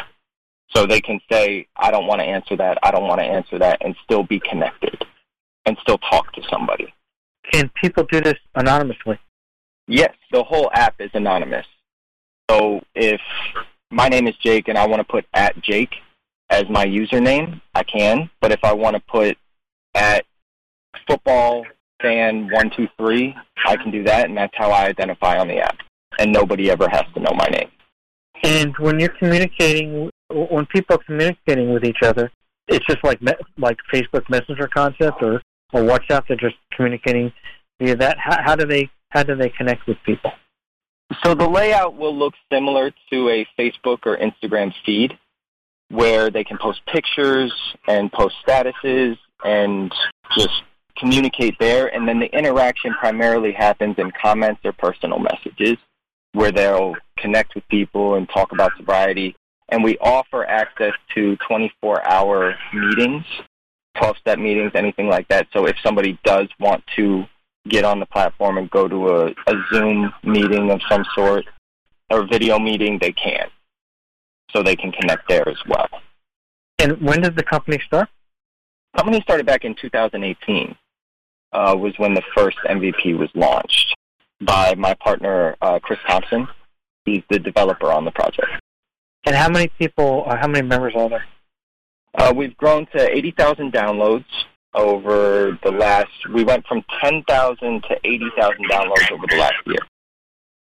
So 0.74 0.86
they 0.86 1.01
can 1.01 1.20
say, 1.30 1.68
"I 1.75 1.92
don't 1.92 2.08
want 2.08 2.22
to 2.22 2.25
answer 2.25 2.56
that. 2.58 2.78
I 2.84 2.92
don't 2.92 3.08
want 3.08 3.20
to 3.20 3.25
answer 3.25 3.60
that," 3.60 3.78
and 3.82 3.96
still 4.04 4.24
be 4.24 4.40
connected, 4.40 5.06
and 5.66 5.78
still 5.82 5.98
talk 5.98 6.32
to 6.34 6.42
somebody. 6.50 6.94
Can 7.51 7.70
people 7.82 8.04
do 8.06 8.22
this 8.22 8.38
anonymously? 8.56 9.20
Yes, 9.88 10.13
the 10.32 10.44
whole 10.44 10.70
app 10.74 10.96
is 11.00 11.12
anonymous. 11.13 11.66
So 12.50 12.82
if 12.96 13.20
my 13.90 14.08
name 14.08 14.28
is 14.28 14.36
Jake 14.38 14.68
and 14.70 14.78
I 14.78 14.88
want 14.88 15.00
to 15.01 15.04
put 15.04 15.25
at 15.34 15.62
Jake 15.62 15.94
as 16.50 16.70
my 16.70 16.86
username, 16.86 17.62
I 17.75 17.84
can. 17.84 18.30
But 18.40 18.51
if 18.51 18.63
I 18.63 18.74
want 18.74 18.96
to 18.96 19.01
put 19.01 19.38
at 19.96 20.25
football 21.08 21.66
fan 22.01 22.50
one 22.51 22.70
two 22.70 22.88
three, 22.98 23.36
I 23.66 23.75
can 23.75 23.92
do 23.92 24.04
that, 24.04 24.30
and 24.30 24.38
that's 24.38 24.56
how 24.56 24.72
I 24.72 24.86
identify 24.86 25.38
on 25.38 25.48
the 25.48 25.60
app. 25.60 25.78
And 26.20 26.32
nobody 26.32 26.70
ever 26.70 26.88
has 26.90 27.06
to 27.13 27.20
know 27.20 27.34
my 27.34 27.48
name. 27.48 27.70
And 28.44 28.78
when 28.78 29.00
you're 29.00 29.10
communicating, 29.10 30.10
when 30.34 30.66
people 30.68 30.96
are 30.96 31.04
communicating 31.04 31.74
with 31.74 31.84
each 31.84 32.02
other, 32.04 32.32
it's 32.68 32.86
just 32.86 33.04
like 33.04 33.20
like 33.58 33.78
Facebook 33.94 34.30
Messenger 34.30 34.68
concept 34.68 35.22
or 35.22 35.42
or 35.74 35.82
WhatsApp. 35.82 36.24
They're 36.28 36.38
just 36.38 36.56
communicating 36.76 37.32
via 37.80 37.96
that. 37.98 38.18
How, 38.18 38.42
how 38.42 38.56
do 38.56 38.66
they 38.66 38.90
how 39.10 39.24
do 39.24 39.36
they 39.36 39.50
connect 39.50 39.88
with 39.88 39.98
people? 40.06 40.32
So 41.24 41.36
the 41.36 41.48
layout 41.48 41.98
will 41.98 42.18
look 42.18 42.34
similar 42.52 42.92
to 43.12 43.30
a 43.30 43.46
Facebook 43.60 44.00
or 44.06 44.18
Instagram 44.18 44.74
feed 44.86 45.18
where 45.90 46.30
they 46.30 46.44
can 46.44 46.58
post 46.58 46.82
pictures 46.86 47.54
and 47.88 48.12
post 48.12 48.36
statuses 48.48 49.18
and 49.44 49.94
just 50.38 50.64
communicate 50.98 51.56
there. 51.60 51.94
And 51.94 52.08
then 52.08 52.20
the 52.20 52.34
interaction 52.38 52.94
primarily 52.94 53.52
happens 53.52 53.96
in 53.98 54.12
comments 54.12 54.62
or 54.64 54.72
personal 54.72 55.20
messages 55.20 55.78
where 56.34 56.52
they'll 56.52 56.96
connect 57.18 57.56
with 57.56 57.68
people 57.68 58.16
and 58.16 58.30
talk 58.30 58.54
about 58.54 58.72
sobriety. 58.78 59.36
And 59.72 59.84
we 59.84 59.98
offer 60.00 60.46
access 60.46 60.94
to 61.16 61.38
24 61.48 62.06
hour 62.08 62.56
meetings, 62.74 63.24
12 63.98 64.18
step 64.18 64.38
meetings, 64.38 64.72
anything 64.75 65.08
like 65.08 65.28
that. 65.30 65.48
So 65.54 65.66
if 65.66 65.75
somebody 65.84 66.20
does 66.24 66.50
want 66.60 66.84
to 66.98 67.25
get 67.68 67.86
on 67.86 68.00
the 68.00 68.06
platform 68.06 68.58
and 68.58 68.70
go 68.70 68.88
to 68.88 69.08
a, 69.08 69.28
a 69.48 69.63
Zoom 69.72 70.13
meeting 70.24 70.72
of 70.72 70.82
some 70.90 71.06
sort 71.16 71.46
or 72.10 72.28
video 72.28 72.60
meeting, 72.60 72.98
they 73.00 73.12
can. 73.12 73.48
So 74.51 74.62
they 74.62 74.75
can 74.75 74.92
connect 74.92 75.30
there 75.30 75.48
as 75.48 75.58
well. 75.68 75.88
And 76.80 77.01
when 77.01 77.22
did 77.22 77.36
the 77.36 77.44
company 77.44 77.80
start? 77.86 78.10
The 78.94 78.98
company 78.98 79.22
started 79.22 79.46
back 79.46 79.63
in 79.63 79.75
2018. 79.75 80.75
Uh, 81.54 81.75
was 81.78 81.94
when 81.98 82.13
the 82.13 82.24
first 82.36 82.58
MVP 82.66 83.18
was 83.18 83.30
launched 83.36 83.94
by 84.42 84.74
my 84.75 84.94
partner 84.96 85.56
uh, 85.62 85.80
Chris 85.80 86.00
Thompson. 86.08 86.48
He's 87.06 87.24
the 87.30 87.40
developer 87.40 87.92
on 87.92 88.06
the 88.06 88.12
project. 88.12 88.50
And 89.25 89.36
how 89.36 89.50
many 89.50 89.68
people, 89.80 90.24
uh, 90.28 90.38
how 90.38 90.48
many 90.48 90.68
members 90.68 90.94
are 90.96 91.10
there? 91.10 91.25
Uh, 92.18 92.34
we've 92.36 92.56
grown 92.58 92.86
to 92.88 93.10
80,000 93.10 93.72
downloads 93.72 94.25
over 94.74 95.58
the 95.63 95.72
last. 95.72 96.10
We 96.34 96.44
went 96.44 96.66
from 96.68 96.84
10,000 97.01 97.84
to 97.84 98.00
80,000 98.04 98.70
downloads 98.70 99.12
over 99.12 99.25
the 99.30 99.38
last 99.38 99.56
year. 99.66 99.80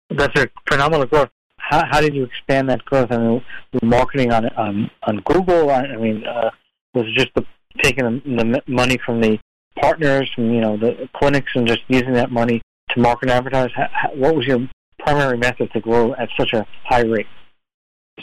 That's 0.09 0.39
a 0.39 0.49
phenomenal 0.69 1.05
growth. 1.07 1.29
How, 1.57 1.83
how 1.89 2.01
did 2.01 2.13
you 2.13 2.23
expand 2.23 2.69
that 2.69 2.85
growth? 2.85 3.11
I 3.11 3.17
mean, 3.17 3.41
marketing 3.81 4.31
on 4.31 4.47
on 4.49 4.91
on 5.03 5.21
Google. 5.21 5.71
I, 5.71 5.81
I 5.85 5.97
mean, 5.97 6.23
uh, 6.25 6.51
was 6.93 7.07
it 7.07 7.15
just 7.17 7.33
the, 7.33 7.43
taking 7.81 8.05
the, 8.05 8.21
the 8.23 8.61
money 8.67 8.99
from 9.03 9.19
the 9.19 9.39
partners, 9.81 10.29
from 10.35 10.53
you 10.53 10.61
know 10.61 10.77
the 10.77 11.09
clinics, 11.15 11.51
and 11.55 11.67
just 11.67 11.81
using 11.87 12.13
that 12.13 12.31
money 12.31 12.61
to 12.91 12.99
market 12.99 13.29
and 13.29 13.31
advertise? 13.31 13.71
How, 13.75 14.11
what 14.13 14.35
was 14.35 14.45
your 14.45 14.69
primary 14.99 15.37
method 15.39 15.71
to 15.73 15.79
grow 15.79 16.13
at 16.13 16.29
such 16.37 16.53
a 16.53 16.67
high 16.83 17.01
rate? 17.01 17.27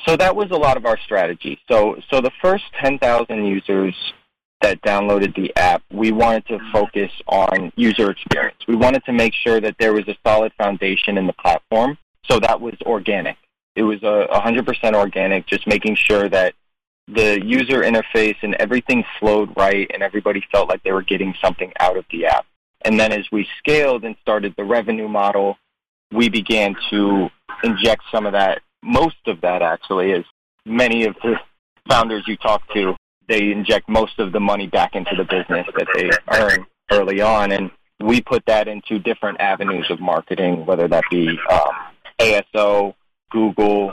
So 0.06 0.16
that 0.16 0.35
was 0.35 0.50
a 0.50 0.56
lot 0.56 0.76
of 0.76 0.87
our 0.87 0.99
strategy. 0.99 1.59
So 1.71 1.97
so 2.11 2.21
the 2.21 2.32
first 2.40 2.64
10,000 2.80 3.44
users 3.44 3.94
that 4.61 4.80
downloaded 4.82 5.35
the 5.35 5.54
app, 5.56 5.82
we 5.92 6.12
wanted 6.12 6.47
to 6.47 6.59
focus 6.73 7.11
on 7.26 7.73
user 7.76 8.11
experience. 8.11 8.59
We 8.66 8.76
wanted 8.76 9.04
to 9.04 9.12
make 9.12 9.35
sure 9.35 9.61
that 9.61 9.76
there 9.78 9.92
was 9.92 10.06
a 10.09 10.16
solid 10.25 10.52
foundation 10.56 11.18
in 11.18 11.26
the 11.26 11.32
platform. 11.35 11.99
So 12.30 12.38
that 12.40 12.61
was 12.61 12.75
organic. 12.82 13.37
It 13.75 13.82
was 13.82 14.02
a 14.02 14.28
100% 14.30 14.94
organic, 14.94 15.47
just 15.47 15.66
making 15.66 15.97
sure 15.97 16.28
that 16.28 16.54
the 17.09 17.44
user 17.44 17.82
interface 17.82 18.37
and 18.42 18.54
everything 18.56 19.04
flowed 19.18 19.52
right 19.56 19.90
and 19.92 20.02
everybody 20.02 20.44
felt 20.52 20.68
like 20.68 20.82
they 20.82 20.92
were 20.92 21.02
getting 21.02 21.35
something 21.42 21.73
out 21.80 21.97
of 21.97 22.04
the 22.11 22.26
app. 22.26 22.47
And 22.85 22.99
then 22.99 23.12
as 23.12 23.26
we 23.32 23.47
scaled 23.59 24.04
and 24.04 24.16
started 24.21 24.54
the 24.56 24.64
revenue 24.64 25.09
model, 25.09 25.56
we 26.12 26.28
began 26.28 26.76
to 26.90 27.28
inject 27.64 28.02
some 28.11 28.26
of 28.26 28.32
that, 28.32 28.62
most 28.83 29.17
of 29.27 29.41
that 29.43 29.62
actually, 29.62 30.12
is 30.12 30.25
many 30.65 31.05
of 31.05 31.15
the 31.23 31.37
founders 31.89 32.25
you 32.27 32.37
talk 32.37 32.62
to 32.73 32.95
they 33.29 33.51
inject 33.51 33.89
most 33.89 34.19
of 34.19 34.33
the 34.33 34.41
money 34.41 34.67
back 34.67 34.95
into 34.95 35.15
the 35.17 35.25
business 35.25 35.67
that 35.77 35.87
they 35.95 36.11
earn 36.39 36.67
early 36.91 37.21
on, 37.21 37.53
and 37.53 37.71
we 38.01 38.21
put 38.21 38.45
that 38.47 38.69
into 38.69 38.99
different 38.99 39.41
avenues 39.41 39.87
of 39.91 40.01
marketing, 40.01 40.67
whether 40.67 40.89
that 40.89 41.05
be 41.11 41.39
um, 41.51 41.71
ASO, 42.21 42.95
Google, 43.31 43.93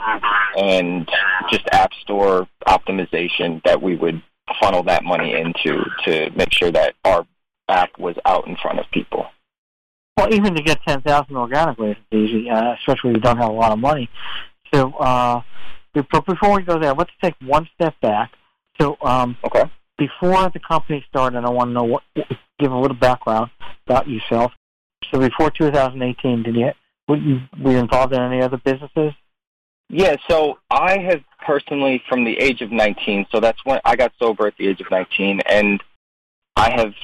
and 0.58 1.08
just 1.50 1.62
App 1.72 1.92
Store 2.02 2.46
optimization 2.66 3.62
that 3.64 3.80
we 3.80 3.96
would 3.96 4.22
funnel 4.60 4.82
that 4.82 5.04
money 5.04 5.34
into 5.34 5.84
to 6.04 6.30
make 6.36 6.52
sure 6.52 6.72
that 6.72 6.94
our 7.04 7.26
app 7.68 7.96
was 7.98 8.16
out 8.26 8.46
in 8.48 8.56
front 8.56 8.80
of 8.80 8.84
people. 8.90 9.26
Well, 10.16 10.34
even 10.34 10.54
to 10.54 10.62
get 10.62 10.82
ten 10.86 11.00
thousand 11.00 11.36
organically 11.36 11.92
is 11.92 11.96
easy, 12.12 12.50
uh, 12.50 12.74
especially 12.74 13.10
if 13.10 13.16
you 13.16 13.22
don't 13.22 13.38
have 13.38 13.48
a 13.48 13.52
lot 13.52 13.72
of 13.72 13.78
money. 13.78 14.10
So, 14.72 14.92
uh, 14.94 15.42
but 15.94 16.26
before 16.26 16.56
we 16.56 16.62
go 16.62 16.78
there, 16.78 16.94
let's 16.94 17.10
take 17.22 17.34
one 17.40 17.68
step 17.74 17.94
back. 18.00 18.32
So, 18.80 18.96
um, 19.02 19.36
Okay. 19.44 19.64
before 19.98 20.48
the 20.50 20.60
company 20.60 21.04
started, 21.08 21.44
I 21.44 21.50
want 21.50 21.68
to 21.68 21.72
know 21.74 21.84
what, 21.84 22.02
give 22.58 22.72
a 22.72 22.76
little 22.78 22.96
background 22.96 23.50
about 23.86 24.08
yourself. 24.08 24.52
So, 25.10 25.18
before 25.18 25.50
2018, 25.50 26.42
did 26.42 26.56
you 26.56 26.72
were 27.08 27.16
you, 27.16 27.40
were 27.60 27.72
you 27.72 27.78
involved 27.78 28.12
in 28.12 28.20
any 28.20 28.40
other 28.40 28.58
businesses? 28.58 29.12
Yeah, 29.88 30.16
so 30.28 30.58
I 30.70 30.98
have 30.98 31.22
personally, 31.44 32.00
from 32.08 32.24
the 32.24 32.38
age 32.38 32.60
of 32.60 32.70
19, 32.70 33.26
so 33.32 33.40
that's 33.40 33.58
when 33.64 33.80
I 33.84 33.96
got 33.96 34.12
sober 34.20 34.46
at 34.46 34.56
the 34.56 34.68
age 34.68 34.80
of 34.80 34.88
19, 34.88 35.40
and 35.46 35.82
I 36.54 36.70
have 36.70 36.94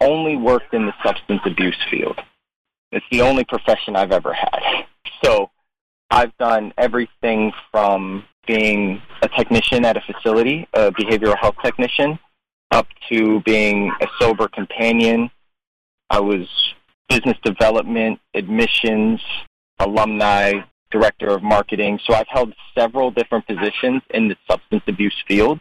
only 0.00 0.36
worked 0.36 0.74
in 0.74 0.86
the 0.86 0.94
substance 1.04 1.42
abuse 1.44 1.78
field. 1.90 2.18
It's 2.90 3.06
the 3.12 3.22
only 3.22 3.44
profession 3.44 3.94
I've 3.94 4.12
ever 4.12 4.32
had. 4.32 4.60
So 5.22 5.48
I've 6.10 6.36
done 6.38 6.72
everything 6.78 7.52
from 7.70 8.24
being 8.46 9.00
a 9.22 9.28
technician 9.28 9.84
at 9.84 9.96
a 9.96 10.00
facility, 10.00 10.68
a 10.74 10.92
behavioral 10.92 11.36
health 11.38 11.56
technician, 11.62 12.18
up 12.70 12.86
to 13.10 13.40
being 13.40 13.90
a 14.00 14.06
sober 14.20 14.48
companion. 14.48 15.30
I 16.10 16.20
was 16.20 16.46
business 17.08 17.36
development, 17.42 18.20
admissions, 18.34 19.20
alumni, 19.78 20.60
director 20.90 21.28
of 21.28 21.42
marketing. 21.42 21.98
So 22.06 22.14
I've 22.14 22.28
held 22.28 22.54
several 22.76 23.10
different 23.10 23.46
positions 23.46 24.02
in 24.10 24.28
the 24.28 24.36
substance 24.48 24.82
abuse 24.86 25.16
field. 25.26 25.60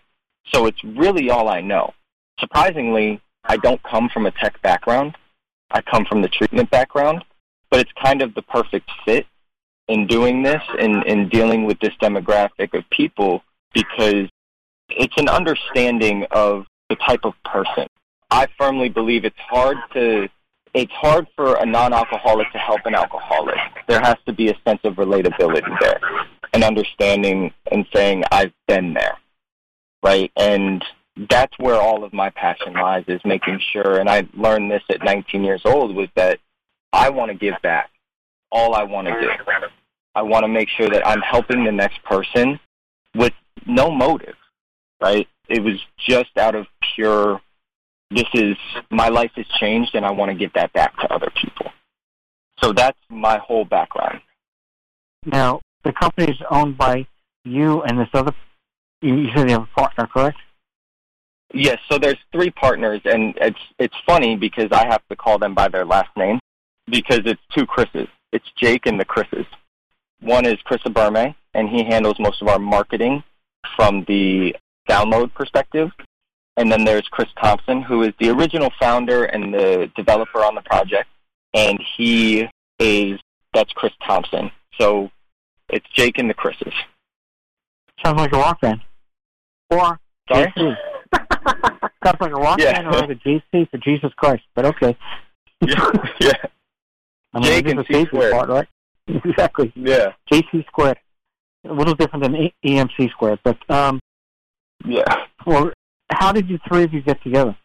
So 0.54 0.66
it's 0.68 0.84
really 0.84 1.30
all 1.30 1.50
I 1.50 1.62
know. 1.62 1.94
Surprisingly, 2.40 3.22
I 3.46 3.58
don't 3.58 3.82
come 3.84 4.10
from 4.14 4.26
a 4.26 4.32
tech 4.32 4.62
background. 4.62 5.16
I 5.72 5.82
come 5.82 6.06
from 6.06 6.22
the 6.22 6.28
treatment 6.30 6.70
background, 6.70 7.24
but 7.72 7.80
it's 7.80 7.92
kind 8.02 8.22
of 8.22 8.34
the 8.36 8.44
perfect 8.44 8.90
fit 9.06 9.26
in 9.88 10.08
doing 10.08 10.44
this 10.44 10.62
and 10.80 11.06
in 11.06 11.30
dealing 11.30 11.66
with 11.66 11.80
this 11.80 11.94
demographic 12.02 12.74
of 12.74 12.90
people 12.90 13.44
because 13.74 14.30
it's 14.90 15.18
an 15.18 15.30
understanding 15.30 16.26
of 16.32 16.66
the 16.90 16.96
type 16.96 17.22
of 17.24 17.34
person. 17.44 17.88
I 18.30 18.48
firmly 18.58 18.90
believe 18.90 19.26
it's 19.26 19.36
hard 19.40 19.78
to 19.94 20.28
it's 20.74 20.92
hard 20.92 21.28
for 21.36 21.56
a 21.56 21.66
non-alcoholic 21.66 22.52
to 22.52 22.58
help 22.58 22.82
an 22.86 22.96
alcoholic. 22.96 23.60
There 23.88 24.00
has 24.00 24.16
to 24.26 24.34
be 24.34 24.50
a 24.50 24.56
sense 24.66 24.80
of 24.84 24.96
relatability 24.96 25.80
there, 25.80 26.00
an 26.54 26.64
understanding 26.64 27.54
and 27.72 27.86
saying 27.94 28.24
I've 28.32 28.54
been 28.68 28.94
there, 28.94 29.18
right? 30.02 30.32
And 30.36 30.84
that's 31.30 31.54
where 31.60 31.80
all 31.80 32.04
of 32.04 32.12
my 32.12 32.32
passion 32.32 32.74
lies 32.74 33.06
is 33.08 33.22
making 33.24 33.60
sure. 33.72 34.00
And 34.00 34.10
I 34.10 34.28
learned 34.34 34.72
this 34.72 34.82
at 34.90 35.04
19 35.04 35.44
years 35.44 35.62
old 35.64 35.96
was 35.96 36.10
that 36.16 36.40
I 36.92 37.10
want 37.10 37.32
to 37.32 37.38
give 37.38 37.56
back. 37.62 37.92
All 38.52 38.74
I 38.76 38.84
want 38.84 39.08
to 39.08 39.20
do. 39.20 39.30
I 40.16 40.22
want 40.22 40.44
to 40.44 40.48
make 40.48 40.70
sure 40.70 40.90
that 40.90 41.06
I'm 41.08 41.22
helping 41.22 41.64
the 41.64 41.72
next 41.72 42.04
person 42.04 42.60
with 43.16 43.34
no 43.66 43.90
motive, 43.92 44.36
right? 45.02 45.28
It 45.50 45.64
was 45.64 45.80
just 46.08 46.38
out 46.38 46.56
of 46.56 46.68
pure 46.96 47.42
this 48.16 48.28
is 48.34 48.56
my 48.90 49.10
life 49.10 49.32
has 49.36 49.46
changed 49.60 49.96
and 49.96 50.06
I 50.06 50.12
want 50.12 50.30
to 50.30 50.38
give 50.38 50.54
that 50.54 50.72
back 50.74 50.96
to 50.98 51.12
other 51.12 51.32
people. 51.42 51.72
So 52.62 52.72
that's 52.72 52.98
my 53.10 53.38
whole 53.40 53.66
background. 53.66 54.22
Now, 55.26 55.62
the 55.84 55.94
company 55.94 56.32
is 56.32 56.38
owned 56.50 56.78
by 56.78 57.08
you 57.44 57.82
and 57.84 58.00
this 58.00 58.10
other. 58.14 58.34
You 59.02 59.28
said 59.36 59.50
you 59.50 59.56
have 59.56 59.64
a 59.64 59.80
partner, 59.80 60.08
correct? 60.08 60.38
Yes, 61.54 61.80
so 61.90 61.98
there's 61.98 62.18
three 62.32 62.50
partners 62.50 63.02
and 63.06 63.36
it's 63.40 63.60
it's 63.78 63.96
funny 64.06 64.36
because 64.36 64.70
I 64.72 64.86
have 64.86 65.02
to 65.10 65.16
call 65.16 65.38
them 65.38 65.54
by 65.54 65.68
their 65.68 65.86
last 65.86 66.10
name 66.18 66.40
because 66.88 67.22
it's 67.26 67.42
two 67.56 67.66
Chris's. 67.66 68.08
It's 68.32 68.46
Jake 68.60 68.86
and 68.86 69.00
the 69.00 69.06
Chris's. 69.06 69.46
One 70.24 70.46
is 70.46 70.58
Chris 70.64 70.82
Aberme, 70.84 71.36
and 71.54 71.70
he 71.70 71.84
handles 71.84 72.16
most 72.20 72.42
of 72.42 72.48
our 72.48 72.60
marketing 72.60 73.24
from 73.76 74.04
the 74.08 74.56
download 74.90 75.34
perspective. 75.34 75.90
And 76.58 76.72
then 76.72 76.86
there's 76.86 77.08
Chris 77.10 77.30
Thompson, 77.42 77.82
who 77.82 78.04
is 78.04 78.14
the 78.20 78.30
original 78.30 78.70
founder 78.80 79.26
and 79.26 79.54
the 79.54 79.92
developer 79.96 80.40
on 80.44 80.56
the 80.56 80.62
project. 80.62 81.10
And 81.54 81.80
he 81.98 82.48
is, 82.80 83.20
that's 83.54 83.72
Chris 83.74 83.94
Thompson. 84.06 84.52
So 84.80 85.10
it's 85.70 85.86
Jake 85.94 86.18
and 86.20 86.30
the 86.30 86.34
Chris's. 86.34 86.74
Sounds 88.04 88.18
like 88.20 88.34
a 88.34 88.38
rock 88.38 88.62
band. 88.62 88.82
Or 89.72 90.00
Sorry? 90.32 90.52
JC. 90.58 90.76
Sounds 92.06 92.18
like 92.20 92.32
a 92.32 92.36
rock 92.36 92.60
Yeah. 92.60 92.74
band 92.74 92.88
or 92.88 92.92
like 93.00 93.10
a 93.10 93.16
JC 93.16 93.70
for 93.72 93.78
Jesus 93.78 94.12
Christ. 94.16 94.44
But 94.56 94.66
okay. 94.66 94.96
yeah. 95.62 95.92
yeah. 96.20 96.34
I 97.34 97.40
mean, 97.40 97.44
Jake 97.44 97.68
and 97.68 97.86
C 97.92 98.06
squared. 98.06 98.34
part, 98.34 98.50
right? 98.50 98.68
exactly. 99.26 99.72
Yeah. 99.76 100.14
JC 100.32 100.66
squared. 100.68 101.00
A 101.66 101.74
little 101.74 101.94
different 101.96 102.24
than 102.24 102.36
E- 102.36 102.54
EMC 102.66 103.10
squared. 103.12 103.40
But, 103.44 103.58
um, 103.70 104.00
Yeah. 104.86 105.26
well, 105.46 105.72
how 106.12 106.32
did 106.32 106.50
you 106.50 106.60
three 106.68 106.84
of 106.84 106.94
you 106.94 107.02
get 107.02 107.22
together? 107.24 107.56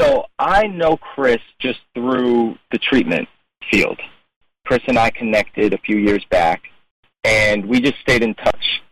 So 0.00 0.26
I 0.38 0.66
know 0.66 0.96
Chris 0.96 1.40
just 1.58 1.80
through 1.94 2.56
the 2.70 2.78
treatment 2.78 3.28
field. 3.70 4.00
Chris 4.64 4.80
and 4.86 4.98
I 4.98 5.10
connected 5.10 5.74
a 5.74 5.78
few 5.78 5.98
years 5.98 6.24
back, 6.30 6.62
and 7.24 7.66
we 7.66 7.80
just 7.80 7.98
stayed 8.00 8.22
in 8.22 8.34
touch 8.34 8.82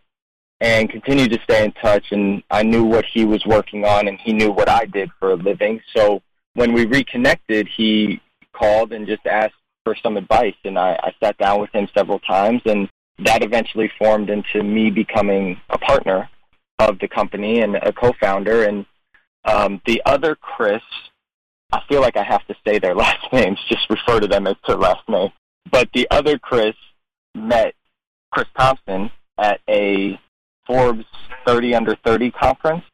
and 0.61 0.90
continued 0.90 1.33
to 1.33 1.40
stay 1.44 1.64
in 1.64 1.73
touch. 1.73 2.05
And 2.11 2.42
I 2.51 2.62
knew 2.62 2.85
what 2.85 3.07
he 3.07 3.25
was 3.25 3.44
working 3.46 3.85
on, 3.85 4.09
and 4.09 4.18
he 4.18 4.33
knew 4.33 4.51
what 4.51 4.68
I 4.68 4.85
did 4.85 5.11
for 5.18 5.31
a 5.31 5.37
living. 5.37 5.81
So 5.96 6.20
when 6.55 6.73
we 6.75 6.85
reconnected, 6.85 7.66
he 7.75 8.20
called 8.53 8.92
and 8.92 9.07
just 9.07 9.25
asked 9.27 9.55
for 9.84 9.96
some 10.02 10.16
advice, 10.16 10.54
and 10.64 10.78
I, 10.78 10.98
I 11.02 11.14
sat 11.22 11.38
down 11.38 11.60
with 11.60 11.70
him 11.70 11.88
several 11.94 12.18
times, 12.20 12.62
and 12.66 12.88
that 13.24 13.42
eventually 13.42 13.90
formed 13.98 14.30
into 14.30 14.62
me 14.62 14.90
becoming 14.90 15.60
a 15.70 15.78
partner 15.78 16.28
of 16.78 16.98
the 16.98 17.08
company 17.08 17.60
and 17.60 17.76
a 17.76 17.92
co-founder. 17.92 18.64
And 18.64 18.86
um, 19.44 19.80
the 19.86 20.02
other 20.06 20.34
Chris, 20.34 20.82
I 21.72 21.80
feel 21.88 22.00
like 22.00 22.16
I 22.16 22.22
have 22.22 22.46
to 22.46 22.54
say 22.66 22.78
their 22.78 22.94
last 23.04 23.32
names, 23.32 23.58
just 23.68 23.88
refer 23.90 24.20
to 24.20 24.26
them 24.26 24.46
as 24.46 24.56
their 24.66 24.76
last 24.76 25.08
name. 25.08 25.30
But 25.70 25.88
the 25.92 26.08
other 26.10 26.38
Chris 26.38 26.74
met 27.34 27.74
Chris 28.32 28.46
Thompson 28.56 29.10
at 29.38 29.60
a 29.68 30.18
Forbes 30.66 31.04
30 31.46 31.74
under 31.74 31.96
30 32.04 32.30
conference, 32.30 32.84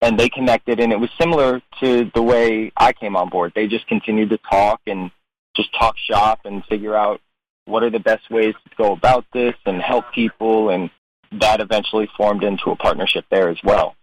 and 0.00 0.18
they 0.18 0.28
connected, 0.28 0.80
and 0.80 0.92
it 0.92 1.00
was 1.00 1.10
similar 1.20 1.60
to 1.80 2.10
the 2.14 2.22
way 2.22 2.72
I 2.76 2.92
came 2.92 3.16
on 3.16 3.28
board. 3.28 3.52
They 3.54 3.66
just 3.66 3.86
continued 3.86 4.30
to 4.30 4.38
talk 4.38 4.80
and 4.86 5.10
just 5.56 5.72
talk 5.74 5.96
shop 5.98 6.40
and 6.44 6.64
figure 6.66 6.94
out 6.96 7.20
what 7.64 7.82
are 7.82 7.90
the 7.90 8.00
best 8.00 8.30
ways 8.30 8.54
to 8.64 8.76
go 8.76 8.92
about 8.92 9.24
this 9.32 9.54
and 9.66 9.80
help 9.80 10.04
people, 10.14 10.70
and 10.70 10.90
that 11.32 11.60
eventually 11.60 12.08
formed 12.16 12.44
into 12.44 12.70
a 12.70 12.76
partnership 12.76 13.24
there 13.30 13.48
as 13.48 13.58
well. 13.62 13.94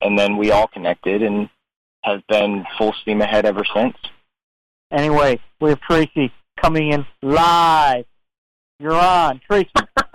And 0.00 0.18
then 0.18 0.36
we 0.36 0.50
all 0.50 0.68
connected 0.68 1.22
and 1.22 1.48
have 2.04 2.22
been 2.28 2.64
full 2.76 2.94
steam 3.02 3.20
ahead 3.20 3.44
ever 3.44 3.64
since. 3.74 3.96
Anyway, 4.92 5.40
we 5.60 5.70
have 5.70 5.80
Tracy 5.80 6.32
coming 6.60 6.92
in 6.92 7.04
live. 7.22 8.04
You're 8.78 8.94
on, 8.94 9.40
Tracy. 9.46 9.70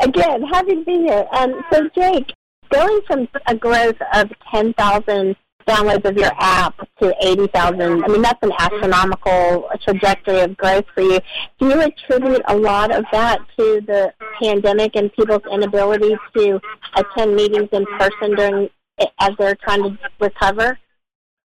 Again, 0.00 0.42
happy 0.42 0.76
to 0.76 0.84
be 0.84 0.98
here. 0.98 1.26
Um, 1.32 1.62
so, 1.72 1.88
Jake, 1.94 2.32
going 2.72 3.00
from 3.06 3.28
a 3.46 3.54
growth 3.54 3.96
of 4.14 4.30
10,000 4.50 5.36
downloads 5.66 6.04
of 6.04 6.16
your 6.16 6.30
app 6.38 6.76
to 7.00 7.14
80,000, 7.22 8.04
I 8.04 8.08
mean, 8.08 8.22
that's 8.22 8.42
an 8.42 8.52
astronomical 8.58 9.68
trajectory 9.82 10.40
of 10.40 10.56
growth 10.56 10.84
for 10.94 11.02
you. 11.02 11.18
Do 11.58 11.68
you 11.68 11.80
attribute 11.80 12.42
a 12.48 12.56
lot 12.56 12.90
of 12.90 13.04
that 13.12 13.40
to 13.58 13.80
the 13.86 14.12
pandemic 14.42 14.96
and 14.96 15.12
people's 15.12 15.42
inability 15.50 16.16
to 16.36 16.60
attend 16.96 17.36
meetings 17.36 17.68
in 17.72 17.86
person 17.98 18.34
during 18.36 18.70
as 19.20 19.30
they're 19.38 19.56
trying 19.56 19.82
to 19.82 19.98
recover? 20.20 20.78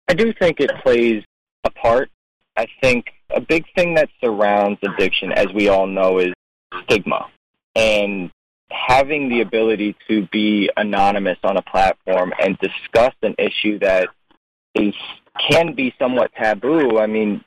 I 0.08 0.14
do 0.14 0.34
think 0.34 0.60
it 0.60 0.72
plays 0.84 1.24
a 1.64 1.70
part. 1.70 2.10
I 2.56 2.68
think 2.82 3.06
a 3.30 3.42
big 3.42 3.66
thing 3.76 3.94
that 3.96 4.10
surrounds 4.22 4.80
addiction, 4.84 5.32
as 5.32 5.48
we 5.54 5.68
all 5.68 5.86
know, 5.86 6.20
is 6.20 6.34
stigma. 6.84 7.28
And 7.76 8.32
having 8.70 9.30
the 9.30 9.42
ability 9.42 9.96
to 10.08 10.28
be 10.28 10.70
anonymous 10.78 11.38
on 11.44 11.58
a 11.58 11.62
platform 11.62 12.34
and 12.40 12.58
discuss 12.60 13.14
an 13.22 13.36
issue 13.38 13.80
that 13.80 14.10
is 14.76 14.94
can 15.50 15.74
be 15.74 15.94
somewhat 16.00 16.32
taboo, 16.36 16.98
I 17.00 17.06
mean, 17.06 17.44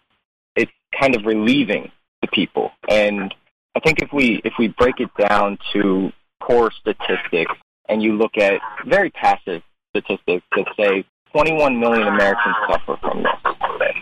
it's 0.55 0.73
kind 0.99 1.17
of 1.17 1.25
relieving 1.25 1.91
to 2.23 2.31
people. 2.31 2.71
And 2.89 3.35
I 3.77 3.81
think 3.81 4.01
if 4.01 4.13
we 4.13 4.41
if 4.45 4.55
we 4.59 4.69
break 4.69 5.01
it 5.01 5.11
down 5.29 5.59
to 5.73 6.13
core 6.41 6.71
statistics 6.81 7.53
and 7.89 8.03
you 8.03 8.15
look 8.15 8.37
at 8.39 8.61
very 8.87 9.11
passive 9.11 9.63
statistics 9.91 10.45
that 10.57 10.67
say 10.79 11.05
21 11.33 11.79
million 11.79 12.09
Americans 12.09 12.55
suffer 12.69 12.97
from 13.01 13.23
this. 13.23 13.95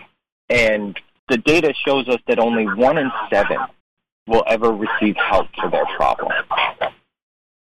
And 0.49 0.99
the 1.29 1.37
data 1.37 1.73
shows 1.85 2.07
us 2.07 2.19
that 2.27 2.39
only 2.39 2.65
one 2.65 2.97
in 2.97 3.11
seven 3.31 3.57
will 4.27 4.43
ever 4.47 4.71
receive 4.71 5.15
help 5.15 5.47
for 5.59 5.69
their 5.69 5.85
problem. 5.95 6.31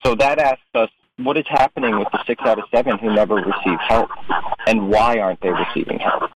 So 0.04 0.16
that 0.16 0.40
asks 0.40 0.62
us 0.74 0.90
what 1.18 1.38
is 1.38 1.46
happening 1.48 1.98
with 1.98 2.08
the 2.12 2.24
six 2.26 2.42
out 2.46 2.60
of 2.60 2.66
seven 2.74 2.98
who 2.98 3.14
never 3.14 3.36
receive 3.36 3.80
help 3.80 4.10
and 4.68 4.90
why 4.90 5.20
aren't 5.20 5.42
they 5.42 5.50
receiving 5.50 6.00
help? 6.00 6.32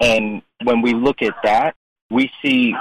And 0.00 0.42
when 0.64 0.82
we 0.82 0.94
look 0.94 1.22
at 1.22 1.34
that, 1.44 1.74
we 2.10 2.30
see 2.42 2.74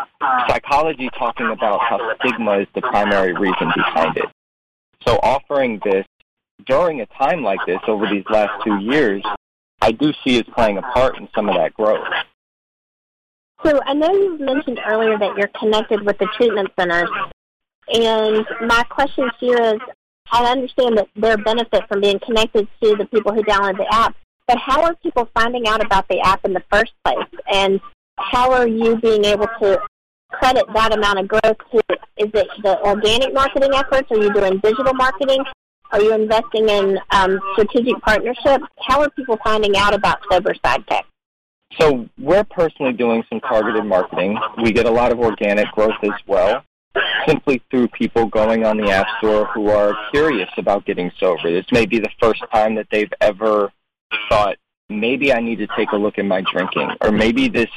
psychology 0.47 1.09
talking 1.17 1.47
about 1.47 1.81
how 1.81 2.15
stigma 2.19 2.59
is 2.59 2.67
the 2.75 2.81
primary 2.81 3.33
reason 3.33 3.71
behind 3.75 4.17
it. 4.17 4.25
So 5.07 5.19
offering 5.23 5.79
this 5.83 6.05
during 6.65 7.01
a 7.01 7.05
time 7.07 7.43
like 7.43 7.59
this 7.65 7.79
over 7.87 8.07
these 8.07 8.25
last 8.29 8.63
two 8.63 8.79
years, 8.79 9.23
I 9.81 9.91
do 9.91 10.13
see 10.23 10.37
as 10.37 10.45
playing 10.55 10.77
a 10.77 10.81
part 10.81 11.17
in 11.17 11.27
some 11.35 11.49
of 11.49 11.55
that 11.55 11.73
growth. 11.73 12.07
So 13.63 13.79
I 13.85 13.93
know 13.93 14.11
you 14.11 14.37
mentioned 14.37 14.79
earlier 14.85 15.17
that 15.17 15.37
you're 15.37 15.49
connected 15.59 16.05
with 16.05 16.17
the 16.17 16.27
treatment 16.37 16.69
centers, 16.77 17.09
and 17.87 18.45
my 18.67 18.83
question 18.89 19.29
to 19.39 19.45
you 19.45 19.57
is, 19.57 19.79
I 20.31 20.51
understand 20.51 20.97
that 20.97 21.07
there 21.15 21.37
benefit 21.37 21.87
from 21.87 22.01
being 22.01 22.19
connected 22.19 22.67
to 22.83 22.95
the 22.95 23.05
people 23.05 23.33
who 23.33 23.43
download 23.43 23.77
the 23.77 23.87
app, 23.93 24.15
but 24.47 24.57
how 24.57 24.83
are 24.83 24.95
people 24.95 25.29
finding 25.33 25.67
out 25.67 25.83
about 25.83 26.07
the 26.07 26.19
app 26.19 26.43
in 26.45 26.53
the 26.53 26.63
first 26.71 26.93
place? 27.03 27.27
And 27.51 27.79
how 28.17 28.51
are 28.51 28.67
you 28.67 28.97
being 28.97 29.25
able 29.25 29.47
to 29.61 29.81
credit 30.31 30.65
that 30.73 30.93
amount 30.93 31.19
of 31.19 31.27
growth 31.27 31.57
to, 31.71 31.77
is 32.17 32.29
it 32.33 32.47
the 32.63 32.79
organic 32.81 33.33
marketing 33.33 33.71
efforts? 33.73 34.11
Are 34.11 34.17
you 34.17 34.33
doing 34.33 34.57
digital 34.59 34.93
marketing? 34.93 35.43
Are 35.91 36.01
you 36.01 36.13
investing 36.13 36.67
in 36.67 36.99
um, 37.11 37.39
strategic 37.53 38.01
partnerships? 38.01 38.65
How 38.79 39.01
are 39.01 39.09
people 39.11 39.37
finding 39.43 39.77
out 39.77 39.93
about 39.93 40.19
Sober 40.29 40.53
Sidekick? 40.55 41.03
So 41.79 42.07
we're 42.17 42.43
personally 42.43 42.93
doing 42.93 43.23
some 43.29 43.39
targeted 43.41 43.85
marketing. 43.85 44.37
We 44.61 44.71
get 44.71 44.85
a 44.85 44.91
lot 44.91 45.11
of 45.11 45.19
organic 45.19 45.71
growth 45.71 45.95
as 46.03 46.11
well, 46.25 46.63
simply 47.27 47.61
through 47.69 47.87
people 47.89 48.25
going 48.25 48.65
on 48.65 48.77
the 48.77 48.89
App 48.89 49.07
Store 49.19 49.45
who 49.45 49.69
are 49.69 49.95
curious 50.11 50.49
about 50.57 50.85
getting 50.85 51.11
sober. 51.19 51.51
This 51.51 51.65
may 51.71 51.85
be 51.85 51.99
the 51.99 52.11
first 52.21 52.43
time 52.53 52.75
that 52.75 52.87
they've 52.91 53.11
ever 53.21 53.71
thought, 54.29 54.57
maybe 54.89 55.33
I 55.33 55.39
need 55.39 55.57
to 55.57 55.67
take 55.75 55.91
a 55.91 55.97
look 55.97 56.17
at 56.17 56.25
my 56.25 56.41
drinking, 56.41 56.91
or 57.01 57.11
maybe 57.11 57.49
this 57.49 57.69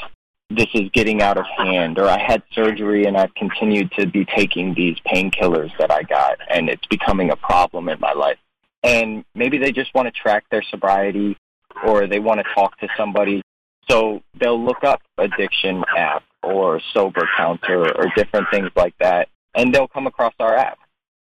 this 0.50 0.68
is 0.72 0.88
getting 0.94 1.20
out 1.20 1.36
of 1.36 1.44
hand, 1.44 1.98
or 1.98 2.08
I 2.08 2.18
had 2.18 2.42
surgery 2.52 3.04
and 3.04 3.18
I've 3.18 3.34
continued 3.34 3.92
to 3.98 4.06
be 4.06 4.24
taking 4.24 4.72
these 4.72 4.96
painkillers 5.06 5.70
that 5.78 5.90
I 5.90 6.02
got, 6.02 6.38
and 6.48 6.70
it's 6.70 6.86
becoming 6.86 7.30
a 7.30 7.36
problem 7.36 7.88
in 7.90 8.00
my 8.00 8.12
life. 8.12 8.38
And 8.82 9.24
maybe 9.34 9.58
they 9.58 9.72
just 9.72 9.94
want 9.94 10.06
to 10.06 10.12
track 10.12 10.44
their 10.50 10.62
sobriety, 10.70 11.36
or 11.84 12.06
they 12.06 12.18
want 12.18 12.40
to 12.40 12.44
talk 12.54 12.78
to 12.78 12.88
somebody. 12.96 13.42
So 13.90 14.22
they'll 14.38 14.62
look 14.62 14.84
up 14.84 15.00
addiction 15.16 15.84
app 15.96 16.22
or 16.42 16.80
sober 16.92 17.28
counter 17.36 17.96
or 17.96 18.12
different 18.14 18.48
things 18.50 18.70
like 18.76 18.94
that, 18.98 19.28
and 19.54 19.74
they'll 19.74 19.88
come 19.88 20.06
across 20.06 20.34
our 20.38 20.56
app. 20.56 20.78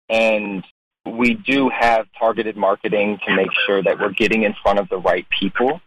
And 0.08 0.64
we 1.04 1.34
do 1.34 1.68
have 1.68 2.06
targeted 2.18 2.56
marketing 2.56 3.18
to 3.26 3.34
make 3.34 3.50
sure 3.66 3.82
that 3.82 3.98
we're 4.00 4.10
getting 4.10 4.42
in 4.42 4.54
front 4.62 4.78
of 4.78 4.88
the 4.88 4.98
right 4.98 5.26
people 5.28 5.80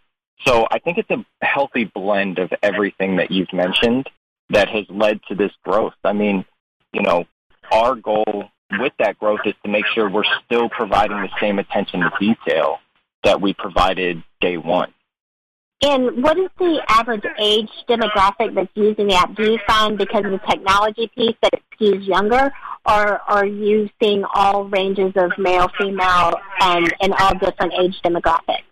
so 0.45 0.67
I 0.71 0.79
think 0.79 0.97
it's 0.97 1.09
a 1.09 1.25
healthy 1.45 1.85
blend 1.85 2.39
of 2.39 2.51
everything 2.63 3.17
that 3.17 3.31
you've 3.31 3.51
mentioned 3.53 4.09
that 4.49 4.69
has 4.69 4.85
led 4.89 5.19
to 5.27 5.35
this 5.35 5.51
growth. 5.63 5.93
I 6.03 6.13
mean, 6.13 6.45
you 6.93 7.01
know, 7.01 7.25
our 7.71 7.95
goal 7.95 8.45
with 8.79 8.93
that 8.99 9.19
growth 9.19 9.41
is 9.45 9.53
to 9.63 9.69
make 9.69 9.85
sure 9.93 10.09
we're 10.09 10.23
still 10.45 10.69
providing 10.69 11.17
the 11.17 11.29
same 11.39 11.59
attention 11.59 12.01
to 12.01 12.11
detail 12.19 12.77
that 13.23 13.41
we 13.41 13.53
provided 13.53 14.23
day 14.39 14.57
one. 14.57 14.93
And 15.81 16.21
what 16.21 16.37
is 16.37 16.49
the 16.57 16.81
average 16.89 17.23
age 17.39 17.69
demographic 17.87 18.53
that's 18.53 18.69
using 18.75 19.07
the 19.07 19.15
app? 19.15 19.33
Do 19.35 19.51
you 19.51 19.59
find 19.65 19.97
because 19.97 20.25
of 20.25 20.31
the 20.31 20.41
technology 20.49 21.09
piece 21.15 21.35
that 21.41 21.53
it 21.53 21.63
skews 21.79 22.05
younger, 22.05 22.51
or 22.85 23.19
are 23.27 23.45
you 23.45 23.89
seeing 24.01 24.25
all 24.33 24.65
ranges 24.65 25.13
of 25.15 25.31
male, 25.37 25.67
female, 25.77 26.33
and, 26.59 26.93
and 27.01 27.13
all 27.13 27.33
different 27.37 27.73
age 27.79 27.95
demographics? 28.03 28.63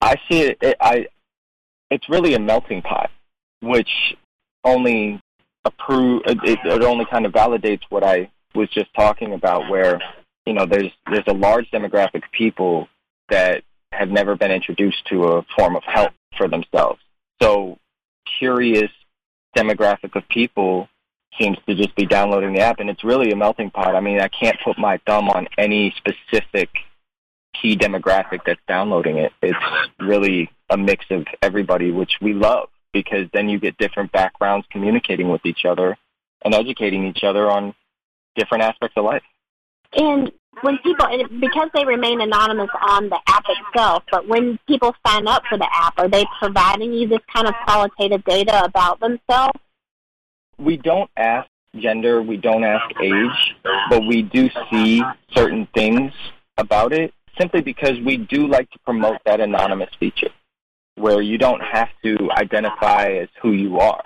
I 0.00 0.16
see 0.28 0.42
it, 0.42 0.58
it 0.60 0.76
I 0.80 1.06
it's 1.90 2.08
really 2.08 2.34
a 2.34 2.40
melting 2.40 2.82
pot, 2.82 3.10
which 3.60 3.88
only 4.64 5.20
approve 5.64 6.22
it, 6.26 6.58
it 6.64 6.82
only 6.82 7.04
kind 7.06 7.26
of 7.26 7.32
validates 7.32 7.82
what 7.90 8.04
I 8.04 8.30
was 8.54 8.68
just 8.70 8.92
talking 8.94 9.34
about 9.34 9.68
where 9.68 10.00
you 10.46 10.52
know 10.52 10.66
there's 10.66 10.90
there's 11.10 11.24
a 11.28 11.34
large 11.34 11.70
demographic 11.70 12.24
of 12.24 12.32
people 12.32 12.88
that 13.28 13.62
have 13.92 14.10
never 14.10 14.36
been 14.36 14.50
introduced 14.50 15.04
to 15.06 15.24
a 15.24 15.46
form 15.56 15.76
of 15.76 15.82
help 15.84 16.12
for 16.36 16.48
themselves. 16.48 17.00
So 17.40 17.78
curious 18.38 18.90
demographic 19.56 20.14
of 20.14 20.28
people 20.28 20.88
seems 21.38 21.56
to 21.68 21.74
just 21.74 21.94
be 21.94 22.06
downloading 22.06 22.52
the 22.52 22.60
app 22.60 22.80
and 22.80 22.90
it's 22.90 23.04
really 23.04 23.30
a 23.30 23.36
melting 23.36 23.70
pot. 23.70 23.94
I 23.94 24.00
mean, 24.00 24.20
I 24.20 24.28
can't 24.28 24.56
put 24.64 24.78
my 24.78 24.98
thumb 25.06 25.28
on 25.28 25.48
any 25.56 25.94
specific 25.96 26.68
key 27.60 27.76
demographic 27.76 28.40
that's 28.46 28.60
downloading 28.68 29.18
it. 29.18 29.32
It's 29.42 29.58
really 29.98 30.50
a 30.70 30.76
mix 30.76 31.04
of 31.10 31.26
everybody, 31.42 31.90
which 31.90 32.12
we 32.20 32.34
love 32.34 32.68
because 32.92 33.26
then 33.32 33.48
you 33.48 33.58
get 33.58 33.76
different 33.78 34.12
backgrounds 34.12 34.66
communicating 34.70 35.28
with 35.28 35.44
each 35.44 35.64
other 35.64 35.96
and 36.44 36.54
educating 36.54 37.04
each 37.06 37.24
other 37.24 37.50
on 37.50 37.74
different 38.36 38.64
aspects 38.64 38.96
of 38.96 39.04
life. 39.04 39.22
And 39.94 40.30
when 40.62 40.78
people, 40.78 41.06
because 41.40 41.68
they 41.74 41.84
remain 41.84 42.20
anonymous 42.20 42.70
on 42.88 43.08
the 43.08 43.18
app 43.26 43.44
itself, 43.48 44.02
but 44.10 44.26
when 44.26 44.58
people 44.66 44.94
sign 45.06 45.26
up 45.26 45.42
for 45.48 45.58
the 45.58 45.68
app, 45.72 45.98
are 45.98 46.08
they 46.08 46.24
providing 46.38 46.92
you 46.92 47.08
this 47.08 47.20
kind 47.34 47.46
of 47.46 47.54
qualitative 47.64 48.24
data 48.24 48.64
about 48.64 49.00
themselves? 49.00 49.58
We 50.58 50.76
don't 50.76 51.10
ask 51.16 51.48
gender, 51.76 52.22
we 52.22 52.36
don't 52.36 52.64
ask 52.64 52.84
age, 53.00 53.54
but 53.90 54.06
we 54.06 54.22
do 54.22 54.50
see 54.70 55.02
certain 55.32 55.68
things 55.74 56.12
about 56.56 56.92
it 56.92 57.12
simply 57.38 57.60
because 57.60 58.00
we 58.04 58.16
do 58.16 58.46
like 58.48 58.68
to 58.70 58.78
promote 58.80 59.18
that 59.24 59.40
anonymous 59.40 59.90
feature 60.00 60.30
where 60.96 61.22
you 61.22 61.38
don't 61.38 61.60
have 61.60 61.88
to 62.02 62.16
identify 62.32 63.12
as 63.12 63.28
who 63.40 63.52
you 63.52 63.78
are. 63.78 64.02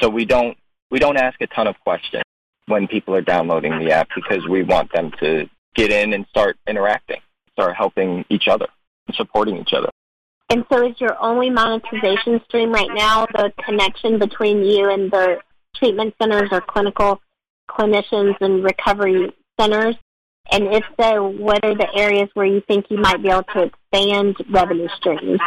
So 0.00 0.08
we 0.08 0.24
don't 0.24 0.56
we 0.90 0.98
don't 0.98 1.16
ask 1.16 1.40
a 1.40 1.46
ton 1.48 1.66
of 1.66 1.74
questions 1.80 2.22
when 2.66 2.86
people 2.86 3.14
are 3.14 3.22
downloading 3.22 3.78
the 3.78 3.92
app 3.92 4.08
because 4.14 4.46
we 4.48 4.62
want 4.62 4.92
them 4.92 5.10
to 5.20 5.48
get 5.74 5.90
in 5.90 6.12
and 6.12 6.26
start 6.28 6.56
interacting, 6.66 7.20
start 7.52 7.76
helping 7.76 8.24
each 8.28 8.48
other, 8.48 8.66
and 9.06 9.16
supporting 9.16 9.56
each 9.56 9.72
other. 9.72 9.88
And 10.50 10.64
so 10.72 10.84
is 10.86 11.00
your 11.00 11.16
only 11.22 11.48
monetization 11.48 12.40
stream 12.46 12.72
right 12.72 12.90
now 12.92 13.26
the 13.26 13.52
connection 13.64 14.18
between 14.18 14.64
you 14.64 14.90
and 14.90 15.10
the 15.10 15.38
treatment 15.76 16.14
centers 16.20 16.48
or 16.50 16.60
clinical 16.60 17.20
clinicians 17.70 18.34
and 18.40 18.64
recovery 18.64 19.32
centers? 19.58 19.94
And 20.50 20.64
if 20.74 20.82
so, 21.00 21.28
what 21.28 21.64
are 21.64 21.76
the 21.76 21.88
areas 21.94 22.28
where 22.34 22.46
you 22.46 22.60
think 22.66 22.86
you 22.90 22.98
might 22.98 23.22
be 23.22 23.28
able 23.28 23.44
to 23.54 23.70
expand 23.70 24.36
revenue 24.50 24.88
streams? 24.96 25.38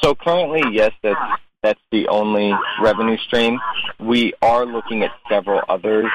So 0.00 0.14
currently, 0.14 0.62
yes, 0.72 0.92
that's 1.02 1.18
that's 1.62 1.80
the 1.90 2.06
only 2.08 2.52
revenue 2.80 3.16
stream. 3.26 3.58
We 3.98 4.34
are 4.42 4.66
looking 4.66 5.02
at 5.02 5.10
several 5.28 5.62
others, 5.68 6.06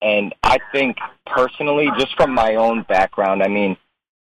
and 0.00 0.34
I 0.42 0.58
think 0.72 0.96
personally, 1.26 1.90
just 1.98 2.14
from 2.16 2.32
my 2.32 2.56
own 2.56 2.82
background, 2.88 3.42
I 3.42 3.48
mean, 3.48 3.76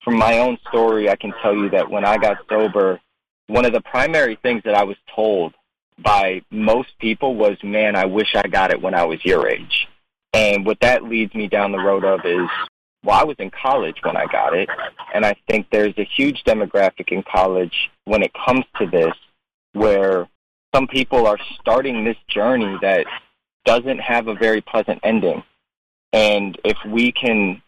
from 0.02 0.16
my 0.16 0.38
own 0.38 0.58
story, 0.68 1.10
I 1.10 1.16
can 1.16 1.32
tell 1.42 1.54
you 1.54 1.68
that 1.70 1.90
when 1.90 2.04
I 2.04 2.16
got 2.16 2.38
sober, 2.48 3.00
one 3.48 3.64
of 3.64 3.72
the 3.72 3.82
primary 3.82 4.36
things 4.42 4.62
that 4.64 4.74
I 4.74 4.84
was 4.84 4.96
told 5.14 5.54
by 5.98 6.42
most 6.50 6.90
people 6.98 7.34
was, 7.34 7.62
"Man, 7.62 7.94
I 7.96 8.06
wish 8.06 8.34
I 8.34 8.46
got 8.48 8.70
it 8.70 8.80
when 8.80 8.94
I 8.94 9.04
was 9.04 9.24
your 9.24 9.48
age." 9.48 9.88
And 10.32 10.64
what 10.64 10.80
that 10.80 11.04
leads 11.04 11.34
me 11.34 11.48
down 11.48 11.72
the 11.72 11.78
road 11.78 12.04
of 12.04 12.24
is 12.24 12.48
well, 13.02 13.18
I 13.18 13.24
was 13.24 13.36
in 13.38 13.50
college 13.50 13.96
when 14.02 14.16
I 14.16 14.26
got 14.26 14.54
it, 14.54 14.68
and 15.14 15.24
I 15.24 15.34
think 15.48 15.66
there's 15.70 15.96
a 15.96 16.04
huge 16.04 16.44
demographic 16.44 17.08
in 17.08 17.22
college 17.22 17.90
when 18.04 18.22
it 18.22 18.32
comes 18.34 18.64
to 18.78 18.86
this 18.86 19.14
where 19.72 20.28
some 20.74 20.86
people 20.86 21.26
are 21.26 21.38
starting 21.60 22.04
this 22.04 22.16
journey 22.28 22.76
that 22.82 23.06
doesn't 23.64 23.98
have 23.98 24.28
a 24.28 24.34
very 24.34 24.60
pleasant 24.60 25.00
ending. 25.02 25.42
And 26.12 26.58
if 26.64 26.76
we 26.86 27.12
can 27.12 27.62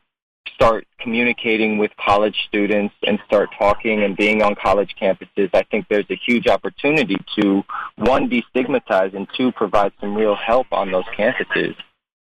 start 0.55 0.87
communicating 0.98 1.78
with 1.78 1.90
college 1.96 2.37
students 2.48 2.94
and 3.07 3.18
start 3.26 3.50
talking 3.59 4.02
and 4.02 4.16
being 4.16 4.42
on 4.42 4.55
college 4.55 4.94
campuses, 5.00 5.50
I 5.55 5.62
think 5.70 5.87
there's 5.88 6.11
a 6.11 6.20
huge 6.26 6.46
opportunity 6.48 7.16
to, 7.38 7.62
one, 7.96 8.28
destigmatize, 8.28 9.14
and 9.14 9.28
two, 9.37 9.52
provide 9.52 9.92
some 10.00 10.14
real 10.14 10.35
help 10.35 10.66
on 10.72 10.90
those 10.90 11.05
campuses. 11.16 11.74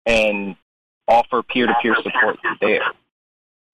And 0.06 0.56
offer 1.08 1.44
peer-to-peer 1.44 1.96
support 2.02 2.38
there. 2.62 2.82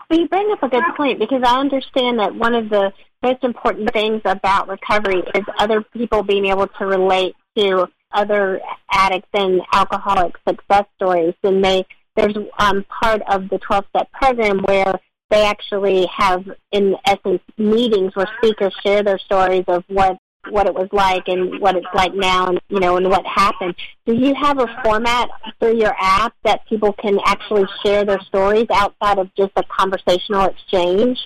Well, 0.10 0.19
you 0.19 0.27
bring 0.27 0.51
up 0.51 0.63
a 0.63 0.69
good 0.69 0.84
point 0.97 1.19
because 1.19 1.41
I 1.45 1.60
understand 1.60 2.19
that 2.19 2.36
one 2.36 2.54
of 2.54 2.69
the 2.69 2.91
most 3.23 3.43
important 3.43 3.91
things 3.93 4.21
about 4.25 4.67
recovery 4.67 5.23
is 5.34 5.43
other 5.58 5.82
people 5.82 6.23
being 6.23 6.45
able 6.45 6.67
to 6.67 6.86
relate 6.86 7.36
to 7.58 7.88
other 8.12 8.60
addicts 8.91 9.30
and 9.34 9.62
alcoholic 9.73 10.36
success 10.47 10.86
stories. 10.97 11.34
And 11.43 11.63
they 11.63 11.86
there's 12.15 12.36
um, 12.60 12.86
part 13.02 13.21
of 13.30 13.50
the 13.50 13.60
12-step 13.60 14.12
program 14.12 14.60
where 14.65 15.00
they 15.30 15.45
actually 15.45 16.08
have, 16.15 16.43
in 16.71 16.95
essence, 17.06 17.41
meetings 17.58 18.15
where 18.15 18.28
speakers 18.38 18.76
share 18.84 19.02
their 19.02 19.17
stories 19.17 19.63
of 19.67 19.84
what 19.88 20.17
what 20.50 20.65
it 20.65 20.74
was 20.74 20.89
like 20.91 21.28
and 21.28 21.62
what 21.62 21.76
it's 21.76 21.86
like 21.93 22.15
now 22.15 22.47
and 22.47 22.60
you 22.69 22.80
know 22.80 22.97
and 22.97 23.08
what 23.08 23.24
happened. 23.26 23.76
Do 24.08 24.15
you 24.15 24.34
have 24.34 24.58
a 24.58 24.65
format 24.84 25.30
through 25.60 25.78
your 25.78 25.93
app 26.00 26.34
that 26.43 26.65
people 26.67 26.93
can 26.93 27.19
actually 27.26 27.65
share 27.86 28.06
their 28.06 28.19
stories 28.21 28.65
outside 28.74 29.19
of 29.19 29.30
just 29.36 29.52
a 29.56 29.63
conversational 29.63 30.45
exchange? 30.45 31.19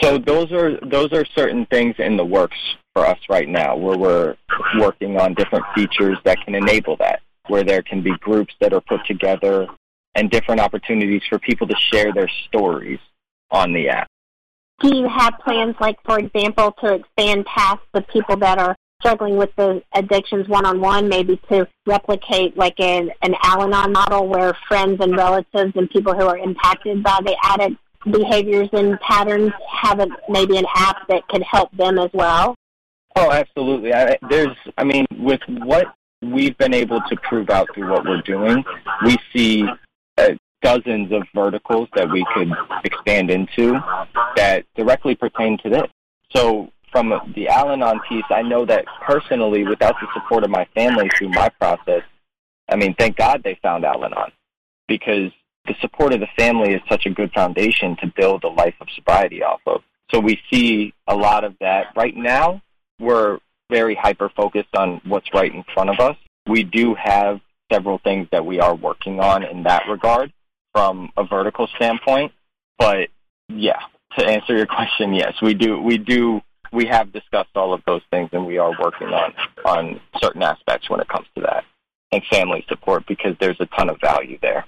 So 0.00 0.18
those 0.18 0.52
are 0.52 0.78
those 0.80 1.12
are 1.12 1.24
certain 1.36 1.66
things 1.66 1.94
in 1.98 2.16
the 2.16 2.24
works 2.24 2.58
for 2.92 3.06
us 3.06 3.18
right 3.28 3.48
now 3.48 3.76
where 3.76 3.96
we're 3.96 4.36
working 4.80 5.18
on 5.18 5.34
different 5.34 5.64
features 5.74 6.18
that 6.24 6.38
can 6.44 6.54
enable 6.54 6.96
that, 6.96 7.20
where 7.48 7.64
there 7.64 7.82
can 7.82 8.02
be 8.02 8.12
groups 8.20 8.54
that 8.60 8.72
are 8.72 8.80
put 8.80 9.00
together 9.06 9.68
and 10.14 10.30
different 10.30 10.60
opportunities 10.60 11.22
for 11.28 11.38
people 11.38 11.66
to 11.66 11.76
share 11.92 12.12
their 12.12 12.28
stories 12.48 12.98
on 13.50 13.72
the 13.72 13.88
app. 13.88 14.08
Do 14.80 14.96
you 14.96 15.08
have 15.08 15.34
plans, 15.44 15.76
like, 15.80 15.98
for 16.04 16.18
example, 16.18 16.72
to 16.82 16.94
expand 16.94 17.44
past 17.46 17.80
the 17.92 18.02
people 18.02 18.36
that 18.38 18.58
are 18.58 18.74
struggling 19.00 19.36
with 19.36 19.50
the 19.56 19.82
addictions 19.94 20.48
one 20.48 20.66
on 20.66 20.80
one, 20.80 21.08
maybe 21.08 21.40
to 21.50 21.66
replicate 21.86 22.56
like 22.56 22.78
an, 22.80 23.10
an 23.22 23.34
Al 23.42 23.62
Anon 23.62 23.92
model 23.92 24.28
where 24.28 24.54
friends 24.68 24.98
and 25.00 25.16
relatives 25.16 25.72
and 25.74 25.90
people 25.90 26.14
who 26.14 26.26
are 26.26 26.38
impacted 26.38 27.02
by 27.02 27.18
the 27.24 27.36
addict 27.42 27.76
behaviors 28.10 28.68
and 28.72 28.98
patterns 29.00 29.52
have 29.70 30.00
a, 30.00 30.06
maybe 30.28 30.56
an 30.56 30.66
app 30.74 31.06
that 31.08 31.26
could 31.28 31.42
help 31.42 31.70
them 31.76 31.98
as 31.98 32.10
well? 32.12 32.54
Oh, 33.16 33.30
absolutely. 33.30 33.92
I, 33.92 34.16
there's, 34.28 34.56
I 34.78 34.84
mean, 34.84 35.06
with 35.18 35.40
what 35.48 35.86
we've 36.22 36.56
been 36.58 36.74
able 36.74 37.00
to 37.08 37.16
prove 37.28 37.50
out 37.50 37.68
through 37.74 37.90
what 37.90 38.04
we're 38.04 38.22
doing, 38.22 38.62
we 39.04 39.16
see 39.34 39.64
Uh, 40.20 40.34
dozens 40.62 41.10
of 41.10 41.22
verticals 41.34 41.88
that 41.94 42.10
we 42.10 42.24
could 42.34 42.52
expand 42.84 43.30
into 43.30 43.80
that 44.36 44.64
directly 44.76 45.14
pertain 45.14 45.56
to 45.58 45.70
this. 45.70 45.86
So 46.36 46.70
from 46.92 47.08
the 47.34 47.48
Al-Anon 47.48 48.00
piece, 48.08 48.24
I 48.30 48.42
know 48.42 48.66
that 48.66 48.84
personally, 49.02 49.64
without 49.64 49.94
the 50.00 50.06
support 50.12 50.44
of 50.44 50.50
my 50.50 50.66
family 50.74 51.08
through 51.16 51.30
my 51.30 51.48
process, 51.48 52.02
I 52.68 52.76
mean, 52.76 52.94
thank 52.98 53.16
God 53.16 53.42
they 53.42 53.58
found 53.62 53.84
Al-Anon 53.84 54.32
because 54.86 55.32
the 55.66 55.74
support 55.80 56.12
of 56.12 56.20
the 56.20 56.28
family 56.36 56.74
is 56.74 56.80
such 56.88 57.06
a 57.06 57.10
good 57.10 57.32
foundation 57.32 57.96
to 57.96 58.12
build 58.14 58.44
a 58.44 58.48
life 58.48 58.74
of 58.80 58.88
sobriety 58.94 59.42
off 59.42 59.60
of. 59.66 59.82
So 60.10 60.18
we 60.18 60.40
see 60.52 60.92
a 61.06 61.16
lot 61.16 61.44
of 61.44 61.54
that. 61.60 61.86
Right 61.96 62.16
now, 62.16 62.60
we're 62.98 63.38
very 63.70 63.94
hyper 63.94 64.28
focused 64.36 64.74
on 64.76 65.00
what's 65.04 65.32
right 65.32 65.54
in 65.54 65.64
front 65.72 65.90
of 65.90 66.00
us. 66.00 66.16
We 66.46 66.64
do 66.64 66.94
have 66.94 67.40
several 67.72 67.98
things 67.98 68.28
that 68.32 68.44
we 68.44 68.60
are 68.60 68.74
working 68.74 69.20
on 69.20 69.42
in 69.42 69.64
that 69.64 69.84
regard 69.88 70.32
from 70.72 71.10
a 71.16 71.24
vertical 71.24 71.68
standpoint. 71.76 72.32
But 72.78 73.08
yeah, 73.48 73.80
to 74.18 74.26
answer 74.26 74.56
your 74.56 74.66
question, 74.78 75.14
yes, 75.14 75.34
we 75.42 75.54
do. 75.54 75.80
We 75.80 75.98
do. 75.98 76.40
We 76.72 76.86
have 76.86 77.12
discussed 77.12 77.50
all 77.56 77.74
of 77.74 77.82
those 77.86 78.02
things, 78.10 78.30
and 78.32 78.46
we 78.46 78.58
are 78.58 78.72
working 78.80 79.08
on 79.08 79.34
on 79.64 80.00
certain 80.22 80.42
aspects 80.42 80.88
when 80.88 81.00
it 81.00 81.08
comes 81.08 81.26
to 81.34 81.42
that 81.42 81.64
and 82.12 82.22
family 82.30 82.64
support 82.68 83.06
because 83.06 83.36
there's 83.40 83.60
a 83.60 83.66
ton 83.66 83.88
of 83.88 84.00
value 84.00 84.38
there. 84.42 84.64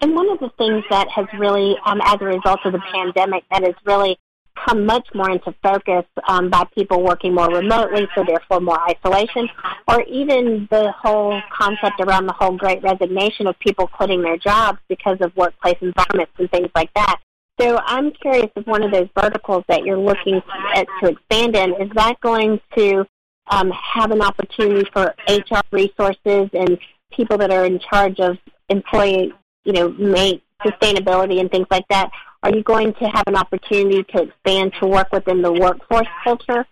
And 0.00 0.14
one 0.14 0.28
of 0.30 0.40
the 0.40 0.50
things 0.58 0.84
that 0.90 1.08
has 1.08 1.26
really, 1.38 1.76
um, 1.86 2.00
as 2.04 2.16
a 2.20 2.24
result 2.24 2.60
of 2.64 2.72
the 2.72 2.82
pandemic, 2.92 3.44
that 3.50 3.62
has 3.62 3.74
really 3.84 4.18
come 4.54 4.86
much 4.86 5.06
more 5.14 5.30
into 5.30 5.54
focus 5.62 6.04
um, 6.28 6.50
by 6.50 6.64
people 6.74 7.02
working 7.02 7.34
more 7.34 7.48
remotely, 7.48 8.06
so 8.14 8.24
therefore 8.26 8.60
more 8.60 8.78
isolation, 8.88 9.48
or 9.88 10.02
even 10.02 10.68
the 10.70 10.92
whole 10.92 11.40
concept 11.52 12.00
around 12.00 12.26
the 12.26 12.32
whole 12.32 12.56
great 12.56 12.82
resignation 12.82 13.46
of 13.46 13.58
people 13.58 13.86
quitting 13.86 14.22
their 14.22 14.36
jobs 14.36 14.78
because 14.88 15.18
of 15.20 15.34
workplace 15.36 15.76
environments 15.80 16.32
and 16.38 16.50
things 16.50 16.68
like 16.74 16.92
that. 16.94 17.20
So 17.60 17.78
I'm 17.84 18.10
curious 18.12 18.50
if 18.56 18.66
one 18.66 18.82
of 18.82 18.92
those 18.92 19.08
verticals 19.18 19.64
that 19.68 19.84
you're 19.84 19.98
looking 19.98 20.40
at 20.74 20.86
to 21.02 21.10
expand 21.10 21.54
in, 21.56 21.74
is 21.74 21.90
that 21.94 22.20
going 22.20 22.60
to 22.76 23.04
um, 23.50 23.70
have 23.70 24.10
an 24.10 24.22
opportunity 24.22 24.88
for 24.92 25.14
HR 25.28 25.60
resources 25.70 26.48
and 26.52 26.78
people 27.12 27.36
that 27.38 27.50
are 27.50 27.66
in 27.66 27.78
charge 27.78 28.18
of 28.20 28.38
employee, 28.68 29.32
you 29.64 29.72
know, 29.72 29.90
make 29.90 30.42
sustainability 30.64 31.40
and 31.40 31.50
things 31.50 31.66
like 31.70 31.86
that? 31.88 32.10
Are 32.42 32.54
you 32.54 32.62
going 32.62 32.92
to 32.94 33.04
have 33.04 33.24
an 33.26 33.36
opportunity 33.36 34.02
to 34.02 34.22
expand 34.22 34.72
to 34.80 34.86
work 34.86 35.12
within 35.12 35.42
the 35.42 35.52
workforce 35.52 36.08
culture? 36.24 36.66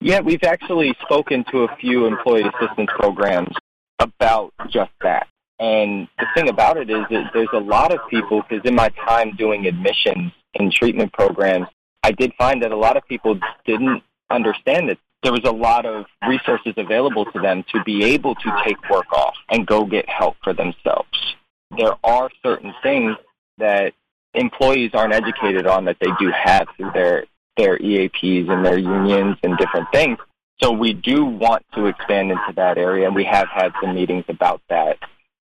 Yeah, 0.00 0.20
we've 0.20 0.42
actually 0.42 0.94
spoken 1.02 1.44
to 1.50 1.64
a 1.64 1.76
few 1.76 2.06
employee 2.06 2.44
assistance 2.44 2.88
programs 2.98 3.54
about 3.98 4.54
just 4.70 4.92
that. 5.02 5.28
And 5.58 6.08
the 6.18 6.26
thing 6.34 6.48
about 6.48 6.78
it 6.78 6.88
is 6.88 7.04
that 7.10 7.30
there's 7.34 7.50
a 7.52 7.58
lot 7.58 7.92
of 7.92 8.00
people, 8.08 8.42
because 8.48 8.64
in 8.64 8.74
my 8.74 8.88
time 9.06 9.36
doing 9.36 9.66
admissions 9.66 10.32
in 10.54 10.70
treatment 10.70 11.12
programs, 11.12 11.66
I 12.02 12.12
did 12.12 12.32
find 12.38 12.62
that 12.62 12.72
a 12.72 12.76
lot 12.76 12.96
of 12.96 13.06
people 13.06 13.38
didn't 13.66 14.02
understand 14.30 14.88
that 14.88 14.98
there 15.22 15.32
was 15.32 15.44
a 15.44 15.52
lot 15.52 15.84
of 15.84 16.06
resources 16.26 16.72
available 16.78 17.26
to 17.26 17.38
them 17.38 17.62
to 17.74 17.84
be 17.84 18.04
able 18.04 18.34
to 18.36 18.62
take 18.64 18.78
work 18.88 19.12
off 19.12 19.34
and 19.50 19.66
go 19.66 19.84
get 19.84 20.08
help 20.08 20.36
for 20.42 20.54
themselves. 20.54 21.36
There 21.76 21.94
are 22.02 22.30
certain 22.42 22.72
things 22.82 23.16
that 23.58 23.92
employees 24.34 24.90
aren't 24.94 25.14
educated 25.14 25.66
on 25.66 25.84
that 25.86 25.96
they 26.00 26.10
do 26.18 26.30
have 26.30 26.68
through 26.76 26.90
their 26.92 27.24
their 27.56 27.78
EAPs 27.78 28.48
and 28.48 28.64
their 28.64 28.78
unions 28.78 29.36
and 29.42 29.58
different 29.58 29.86
things. 29.92 30.18
So 30.62 30.72
we 30.72 30.92
do 30.92 31.24
want 31.24 31.64
to 31.74 31.86
expand 31.86 32.30
into 32.30 32.52
that 32.56 32.78
area, 32.78 33.06
and 33.06 33.14
we 33.14 33.24
have 33.24 33.48
had 33.48 33.72
some 33.82 33.94
meetings 33.94 34.24
about 34.28 34.62
that 34.68 34.98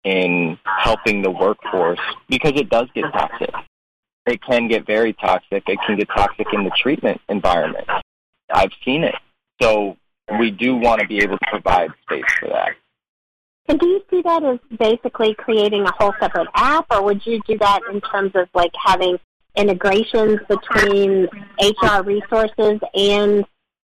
in 0.03 0.57
helping 0.63 1.21
the 1.21 1.31
workforce 1.31 1.99
because 2.29 2.53
it 2.55 2.69
does 2.69 2.87
get 2.93 3.11
toxic. 3.11 3.53
It 4.25 4.41
can 4.41 4.67
get 4.67 4.85
very 4.85 5.13
toxic. 5.13 5.63
It 5.67 5.79
can 5.85 5.97
get 5.97 6.07
toxic 6.09 6.47
in 6.53 6.63
the 6.63 6.71
treatment 6.81 7.21
environment. 7.29 7.87
I've 8.51 8.71
seen 8.83 9.03
it. 9.03 9.15
So 9.61 9.97
we 10.39 10.51
do 10.51 10.75
want 10.75 11.01
to 11.01 11.07
be 11.07 11.19
able 11.19 11.37
to 11.37 11.45
provide 11.49 11.89
space 12.03 12.23
for 12.39 12.49
that. 12.49 12.75
And 13.67 13.79
do 13.79 13.87
you 13.87 14.01
see 14.09 14.21
that 14.21 14.43
as 14.43 14.59
basically 14.77 15.33
creating 15.33 15.83
a 15.83 15.91
whole 15.91 16.13
separate 16.19 16.47
app, 16.55 16.85
or 16.89 17.03
would 17.03 17.25
you 17.25 17.41
do 17.47 17.57
that 17.57 17.81
in 17.91 17.99
terms 18.01 18.31
of 18.35 18.47
like 18.53 18.71
having 18.81 19.19
integrations 19.55 20.39
between 20.47 21.27
HR 21.59 22.01
resources 22.03 22.79
and 22.93 23.45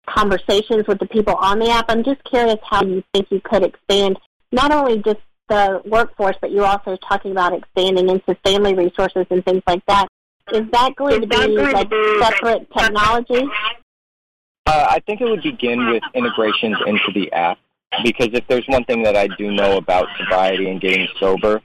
conversations 0.07 0.87
with 0.87 0.99
the 1.01 1.07
people 1.07 1.35
on 1.35 1.59
the 1.59 1.71
app? 1.71 1.87
I'm 1.89 2.05
just 2.05 2.23
curious 2.25 2.59
how 2.63 2.85
you 2.85 3.03
think 3.13 3.31
you 3.31 3.41
could 3.41 3.65
expand 3.65 4.19
not 4.53 4.73
only 4.73 4.99
just 4.99 5.21
the 5.49 5.83
workforce, 5.85 6.37
but 6.41 6.53
you're 6.53 6.65
also 6.65 6.97
talking 7.09 7.33
about 7.33 7.53
expanding 7.53 8.09
into 8.09 8.37
family 8.45 8.75
resources 8.75 9.27
and 9.31 9.45
things 9.45 9.63
like 9.67 9.85
that. 9.87 10.07
Is 10.53 10.71
that 10.71 10.95
going 10.97 11.21
to 11.21 11.27
be 11.27 11.37
like 11.37 11.91
separate 12.21 12.71
technology? 12.73 13.49
Uh, 14.67 14.87
I 14.91 15.01
think 15.01 15.21
it 15.21 15.25
would 15.25 15.43
begin 15.43 15.91
with 15.91 16.03
integrations 16.15 16.77
into 16.87 17.13
the 17.13 17.33
app 17.33 17.59
because 18.03 18.31
if 18.33 18.47
there's 18.49 18.67
one 18.67 18.85
thing 18.85 19.03
that 19.03 19.17
I 19.17 19.29
do 19.39 19.53
know 19.53 19.77
about 19.77 20.09
sobriety 20.19 20.71
and 20.71 20.81
getting 20.81 21.09
sober, 21.19 21.57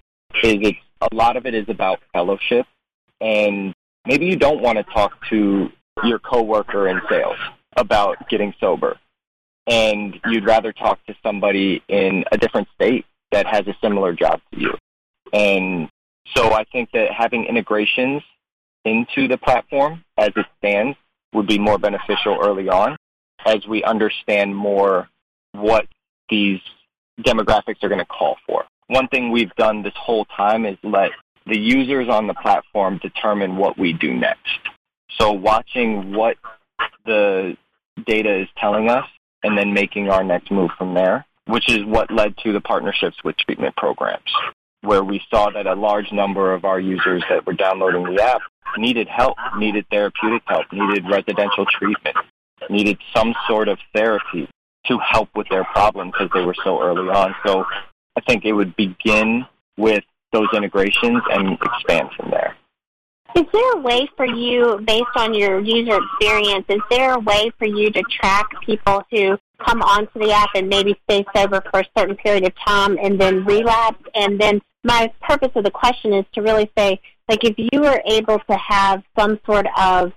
is 0.43 0.57
it's 0.61 0.77
a 1.01 1.15
lot 1.15 1.37
of 1.37 1.45
it 1.45 1.53
is 1.53 1.67
about 1.69 1.99
fellowship, 2.13 2.65
and 3.21 3.73
maybe 4.05 4.25
you 4.25 4.35
don't 4.35 4.61
want 4.61 4.77
to 4.77 4.83
talk 4.83 5.13
to 5.29 5.71
your 6.03 6.19
coworker 6.19 6.87
in 6.87 7.01
sales 7.09 7.37
about 7.75 8.29
getting 8.29 8.53
sober, 8.59 8.97
and 9.67 10.19
you'd 10.25 10.45
rather 10.45 10.71
talk 10.71 11.03
to 11.05 11.15
somebody 11.23 11.81
in 11.87 12.25
a 12.31 12.37
different 12.37 12.67
state 12.75 13.05
that 13.31 13.45
has 13.45 13.67
a 13.67 13.75
similar 13.81 14.13
job 14.13 14.41
to 14.53 14.59
you, 14.59 14.73
and 15.33 15.89
so 16.35 16.53
I 16.53 16.63
think 16.65 16.91
that 16.91 17.11
having 17.11 17.45
integrations 17.45 18.21
into 18.85 19.27
the 19.27 19.37
platform 19.37 20.03
as 20.17 20.29
it 20.35 20.45
stands 20.57 20.97
would 21.33 21.47
be 21.47 21.59
more 21.59 21.77
beneficial 21.77 22.37
early 22.41 22.69
on 22.69 22.95
as 23.45 23.65
we 23.67 23.83
understand 23.83 24.55
more 24.55 25.07
what 25.53 25.87
these 26.29 26.59
demographics 27.21 27.83
are 27.83 27.89
going 27.89 27.99
to 27.99 28.05
call 28.05 28.37
for. 28.45 28.65
One 28.87 29.07
thing 29.07 29.31
we've 29.31 29.53
done 29.55 29.83
this 29.83 29.93
whole 29.95 30.25
time 30.25 30.65
is 30.65 30.77
let 30.83 31.11
the 31.45 31.57
users 31.57 32.09
on 32.09 32.27
the 32.27 32.33
platform 32.33 32.99
determine 33.01 33.57
what 33.57 33.77
we 33.77 33.93
do 33.93 34.13
next. 34.13 34.59
So 35.19 35.31
watching 35.31 36.13
what 36.13 36.37
the 37.05 37.57
data 38.05 38.41
is 38.41 38.47
telling 38.57 38.89
us 38.89 39.05
and 39.43 39.57
then 39.57 39.73
making 39.73 40.09
our 40.09 40.23
next 40.23 40.51
move 40.51 40.71
from 40.77 40.93
there, 40.93 41.25
which 41.45 41.69
is 41.69 41.85
what 41.85 42.11
led 42.11 42.37
to 42.43 42.53
the 42.53 42.61
partnerships 42.61 43.17
with 43.23 43.35
treatment 43.37 43.75
programs, 43.75 44.31
where 44.81 45.03
we 45.03 45.21
saw 45.29 45.49
that 45.49 45.67
a 45.67 45.73
large 45.73 46.11
number 46.11 46.53
of 46.53 46.65
our 46.65 46.79
users 46.79 47.23
that 47.29 47.45
were 47.45 47.53
downloading 47.53 48.03
the 48.03 48.23
app 48.23 48.41
needed 48.77 49.07
help, 49.07 49.37
needed 49.57 49.85
therapeutic 49.89 50.43
help, 50.45 50.65
needed 50.71 51.03
residential 51.09 51.65
treatment, 51.65 52.15
needed 52.69 52.97
some 53.15 53.33
sort 53.47 53.67
of 53.67 53.77
therapy 53.93 54.47
to 54.89 54.97
help 54.99 55.29
with 55.35 55.47
their 55.49 55.63
problem 55.63 56.11
because 56.11 56.29
they 56.33 56.41
were 56.41 56.55
so 56.63 56.81
early 56.81 57.09
on. 57.09 57.33
So 57.45 57.65
I 58.17 58.21
think 58.27 58.43
it 58.43 58.53
would 58.53 58.75
begin 58.75 59.45
with 59.77 60.03
those 60.33 60.47
integrations 60.53 61.21
and 61.31 61.57
expand 61.61 62.09
from 62.17 62.31
there. 62.31 62.55
Is 63.35 63.45
there 63.53 63.73
a 63.73 63.79
way 63.81 64.09
for 64.17 64.25
you, 64.25 64.81
based 64.85 65.05
on 65.15 65.33
your 65.33 65.59
user 65.59 65.99
experience, 66.03 66.65
is 66.67 66.81
there 66.89 67.13
a 67.13 67.19
way 67.19 67.51
for 67.59 67.65
you 67.65 67.91
to 67.91 68.01
track 68.03 68.47
people 68.65 69.03
who 69.11 69.37
come 69.63 69.81
onto 69.83 70.19
the 70.19 70.31
app 70.31 70.49
and 70.55 70.67
maybe 70.67 70.99
stay 71.09 71.23
sober 71.35 71.61
for 71.69 71.81
a 71.81 71.85
certain 71.97 72.15
period 72.15 72.43
of 72.43 72.53
time 72.65 72.97
and 73.01 73.21
then 73.21 73.45
relapse? 73.45 74.03
And 74.15 74.41
then 74.41 74.61
my 74.83 75.13
purpose 75.21 75.51
of 75.55 75.63
the 75.63 75.71
question 75.71 76.11
is 76.13 76.25
to 76.33 76.41
really 76.41 76.71
say, 76.75 76.99
like, 77.27 77.43
if 77.43 77.53
you 77.57 77.81
were 77.81 78.01
able 78.05 78.39
to 78.39 78.57
have 78.57 79.03
some 79.17 79.39
sort 79.45 79.67
of 79.77 80.11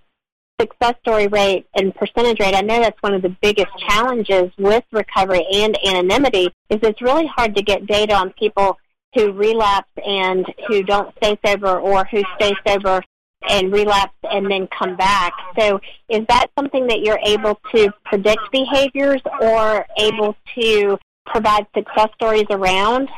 success 0.60 0.94
story 1.00 1.26
rate 1.28 1.66
and 1.74 1.94
percentage 1.94 2.40
rate, 2.40 2.54
I 2.54 2.60
know 2.60 2.80
that's 2.80 3.00
one 3.02 3.14
of 3.14 3.22
the 3.22 3.36
biggest 3.40 3.70
challenges 3.88 4.50
with 4.58 4.84
recovery 4.92 5.44
and 5.52 5.76
anonymity 5.84 6.46
is 6.70 6.78
it's 6.82 7.02
really 7.02 7.26
hard 7.26 7.56
to 7.56 7.62
get 7.62 7.86
data 7.86 8.14
on 8.14 8.32
people 8.32 8.78
who 9.14 9.32
relapse 9.32 9.90
and 10.06 10.46
who 10.68 10.82
don't 10.82 11.14
stay 11.16 11.38
sober 11.44 11.78
or 11.78 12.04
who 12.06 12.22
stay 12.36 12.54
sober 12.66 13.02
and 13.48 13.72
relapse 13.72 14.14
and 14.30 14.50
then 14.50 14.68
come 14.78 14.96
back. 14.96 15.32
So 15.58 15.80
is 16.08 16.24
that 16.28 16.46
something 16.56 16.86
that 16.86 17.00
you're 17.00 17.20
able 17.24 17.58
to 17.74 17.92
predict 18.04 18.40
behaviors 18.52 19.20
or 19.40 19.86
able 19.98 20.36
to 20.54 20.98
provide 21.26 21.66
success 21.74 22.08
stories 22.14 22.46
around? 22.50 23.08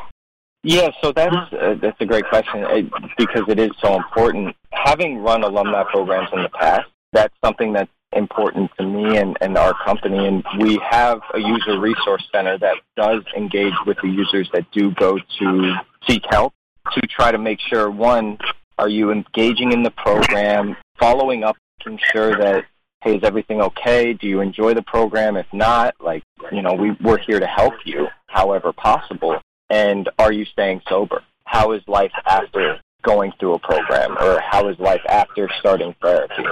Yeah, 0.63 0.89
so 1.03 1.13
that's 1.13 1.37
uh, 1.53 1.75
that's 1.81 2.01
a 2.01 2.07
great 2.07 2.27
question 2.27 2.65
uh, 2.65 2.81
because 3.19 3.43
it 3.49 3.59
is 3.59 3.71
so 3.83 3.97
important. 3.97 4.57
Having 4.71 5.19
run 5.19 5.45
alumni 5.45 5.85
programs 5.85 6.31
in 6.33 6.43
the 6.43 6.49
past, 6.49 6.89
that's 7.15 7.35
something 7.43 7.73
that's 7.73 7.91
important 8.13 8.71
to 8.79 8.85
me 8.85 9.17
and, 9.17 9.37
and 9.41 9.57
our 9.57 9.75
company. 9.85 10.27
And 10.27 10.45
we 10.61 10.79
have 10.89 11.21
a 11.33 11.39
user 11.39 11.81
resource 11.81 12.29
center 12.33 12.59
that 12.59 12.77
does 12.97 13.23
engage 13.37 13.75
with 13.87 13.97
the 14.03 14.09
users 14.09 14.49
that 14.53 14.71
do 14.71 14.93
go 14.93 15.19
to 15.39 15.75
seek 16.07 16.23
help 16.29 16.53
to 16.93 17.01
try 17.07 17.33
to 17.33 17.39
make 17.39 17.59
sure 17.61 17.91
one, 17.91 18.39
are 18.79 18.89
you 18.89 19.11
engaging 19.11 19.73
in 19.73 19.83
the 19.83 19.91
program, 19.91 20.77
following 20.99 21.45
up, 21.45 21.57
making 21.85 21.99
sure 22.13 22.37
that 22.37 22.65
hey, 23.05 23.17
is 23.17 23.23
everything 23.23 23.61
okay? 23.61 24.15
Do 24.15 24.27
you 24.27 24.41
enjoy 24.41 24.73
the 24.73 24.83
program? 24.83 25.37
If 25.37 25.47
not, 25.53 25.95
like, 26.01 26.23
you 26.51 26.63
know, 26.63 26.73
we, 26.73 26.93
we're 27.03 27.19
here 27.19 27.39
to 27.39 27.47
help 27.47 27.75
you 27.85 28.09
however 28.29 28.73
possible. 28.73 29.39
And 29.69 30.09
are 30.19 30.33
you 30.33 30.47
staying 30.47 30.81
sober? 30.89 31.23
How 31.45 31.73
is 31.73 31.83
life 31.87 32.13
after 32.27 32.81
going 33.03 33.33
through 33.39 33.55
a 33.55 33.59
program? 33.59 34.17
Or 34.19 34.41
how 34.41 34.69
is 34.69 34.79
life 34.79 35.03
after 35.07 35.51
starting 35.61 35.95
therapy? 36.01 36.45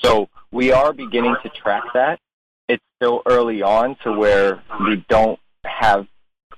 So 0.00 0.28
we 0.52 0.72
are 0.72 0.92
beginning 0.92 1.36
to 1.42 1.48
track 1.50 1.82
that. 1.94 2.18
It's 2.68 2.82
still 2.96 3.22
early 3.26 3.62
on 3.62 3.96
to 4.04 4.12
where 4.12 4.62
we 4.80 5.04
don't 5.08 5.38
have 5.64 6.06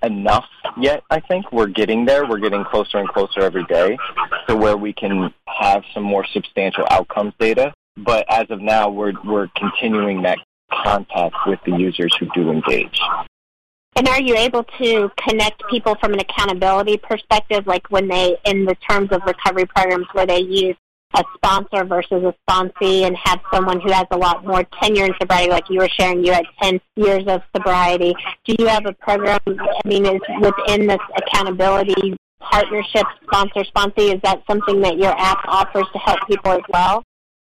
enough 0.03 0.47
yet, 0.79 1.03
I 1.11 1.21
think. 1.21 1.53
We're 1.53 1.67
getting 1.67 2.05
there. 2.05 2.27
We're 2.27 2.39
getting 2.39 2.65
closer 2.65 2.99
and 2.99 3.09
closer 3.09 3.41
every 3.41 3.65
day 3.65 3.97
to 4.49 4.57
where 4.57 4.77
we 4.77 4.93
can 4.93 5.33
have 5.47 5.83
some 5.95 6.03
more 6.03 6.25
substantial 6.33 6.87
outcomes 6.91 7.35
data. 7.39 7.73
But 7.97 8.25
as 8.31 8.47
of 8.51 8.61
now, 8.61 8.89
we're, 8.89 9.13
we're 9.25 9.49
continuing 9.57 10.23
that 10.23 10.39
contact 10.71 11.35
with 11.47 11.59
the 11.67 11.77
users 11.77 12.15
who 12.19 12.29
do 12.35 12.51
engage. 12.51 13.01
And 13.97 14.09
are 14.09 14.21
you 14.21 14.37
able 14.37 14.65
to 14.79 15.11
connect 15.29 15.63
people 15.69 15.97
from 15.97 16.15
an 16.15 16.21
accountability 16.21 16.97
perspective, 16.97 17.67
like 17.67 17.91
when 17.91 18.09
they, 18.09 18.37
in 18.45 18.65
the 18.65 18.77
terms 18.89 19.11
of 19.13 19.23
recovery 19.27 19.67
programs 19.67 20.07
where 20.13 20.27
they 20.27 20.41
use 20.41 20.77
a 21.15 21.25
sponsor 21.35 21.85
versus 21.85 22.23
a 22.23 22.35
sponsee 22.49 23.03
and 23.03 23.17
have 23.17 23.41
someone 23.53 23.81
who 23.81 23.91
has 23.91 24.07
a 24.11 24.17
lot 24.17 24.47
more 24.47 24.65
tenure 24.81 25.07
in 25.07 25.13
sobriety, 25.21 25.51
like 25.51 25.69
you 25.69 25.79
were 25.79 25.89
sharing, 25.89 26.25
you 26.25 26.33
had 26.33 26.45
10 26.63 26.81
years 26.97 27.25
of 27.27 27.43
sobriety. 27.55 28.15
Do 28.45 28.55
you 28.59 28.67
have 28.67 28.87
a 28.87 28.93
program, 28.93 29.41
I 29.47 29.89
mean, 29.89 30.07
is 30.07 30.21
within 30.41 30.87
this 30.87 31.01
accountability 31.17 32.17
partnership, 32.41 33.07
sponsor, 33.25 33.65
sponsee, 33.65 34.15
is 34.15 34.21
that 34.23 34.43
something 34.47 34.81
that 34.81 34.99
your 34.99 35.13
app 35.19 35.41
offers 35.47 35.87
to 35.93 35.99
help 35.99 36.19
people 36.29 36.53
as 36.53 36.63
well? 36.69 37.03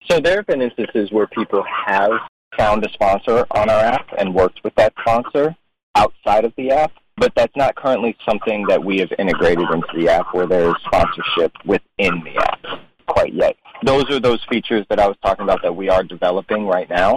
So 0.09 0.21
there 0.21 0.37
have 0.37 0.47
been 0.47 0.63
instances 0.63 1.11
where 1.11 1.27
people 1.27 1.65
have 1.87 2.13
found 2.57 2.87
a 2.87 2.93
sponsor 2.93 3.45
on 3.51 3.69
our 3.69 3.81
app 3.81 4.07
and 4.19 4.35
worked 4.35 4.61
with 4.65 4.75
that 4.77 4.95
sponsor 5.01 5.55
outside 5.97 6.45
of 6.45 6.53
the 6.57 6.71
app, 6.71 6.93
but 7.17 7.33
that's 7.35 7.55
not 7.57 7.75
currently 7.75 8.17
something 8.25 8.65
that 8.69 8.83
we 8.83 8.99
have 8.99 9.11
integrated 9.19 9.67
into 9.73 9.89
the 9.97 10.09
app 10.09 10.33
where 10.33 10.47
there 10.47 10.69
is 10.69 10.75
sponsorship 10.87 11.53
within 11.65 12.23
the 12.25 12.37
app 12.39 12.81
quite 13.17 13.33
yet. 13.33 13.57
Those 13.83 14.05
are 14.11 14.21
those 14.21 14.45
features 14.51 14.85
that 14.91 15.01
I 15.01 15.07
was 15.07 15.17
talking 15.23 15.45
about 15.45 15.63
that 15.63 15.75
we 15.75 15.89
are 15.89 16.03
developing 16.03 16.67
right 16.67 16.89
now, 16.89 17.17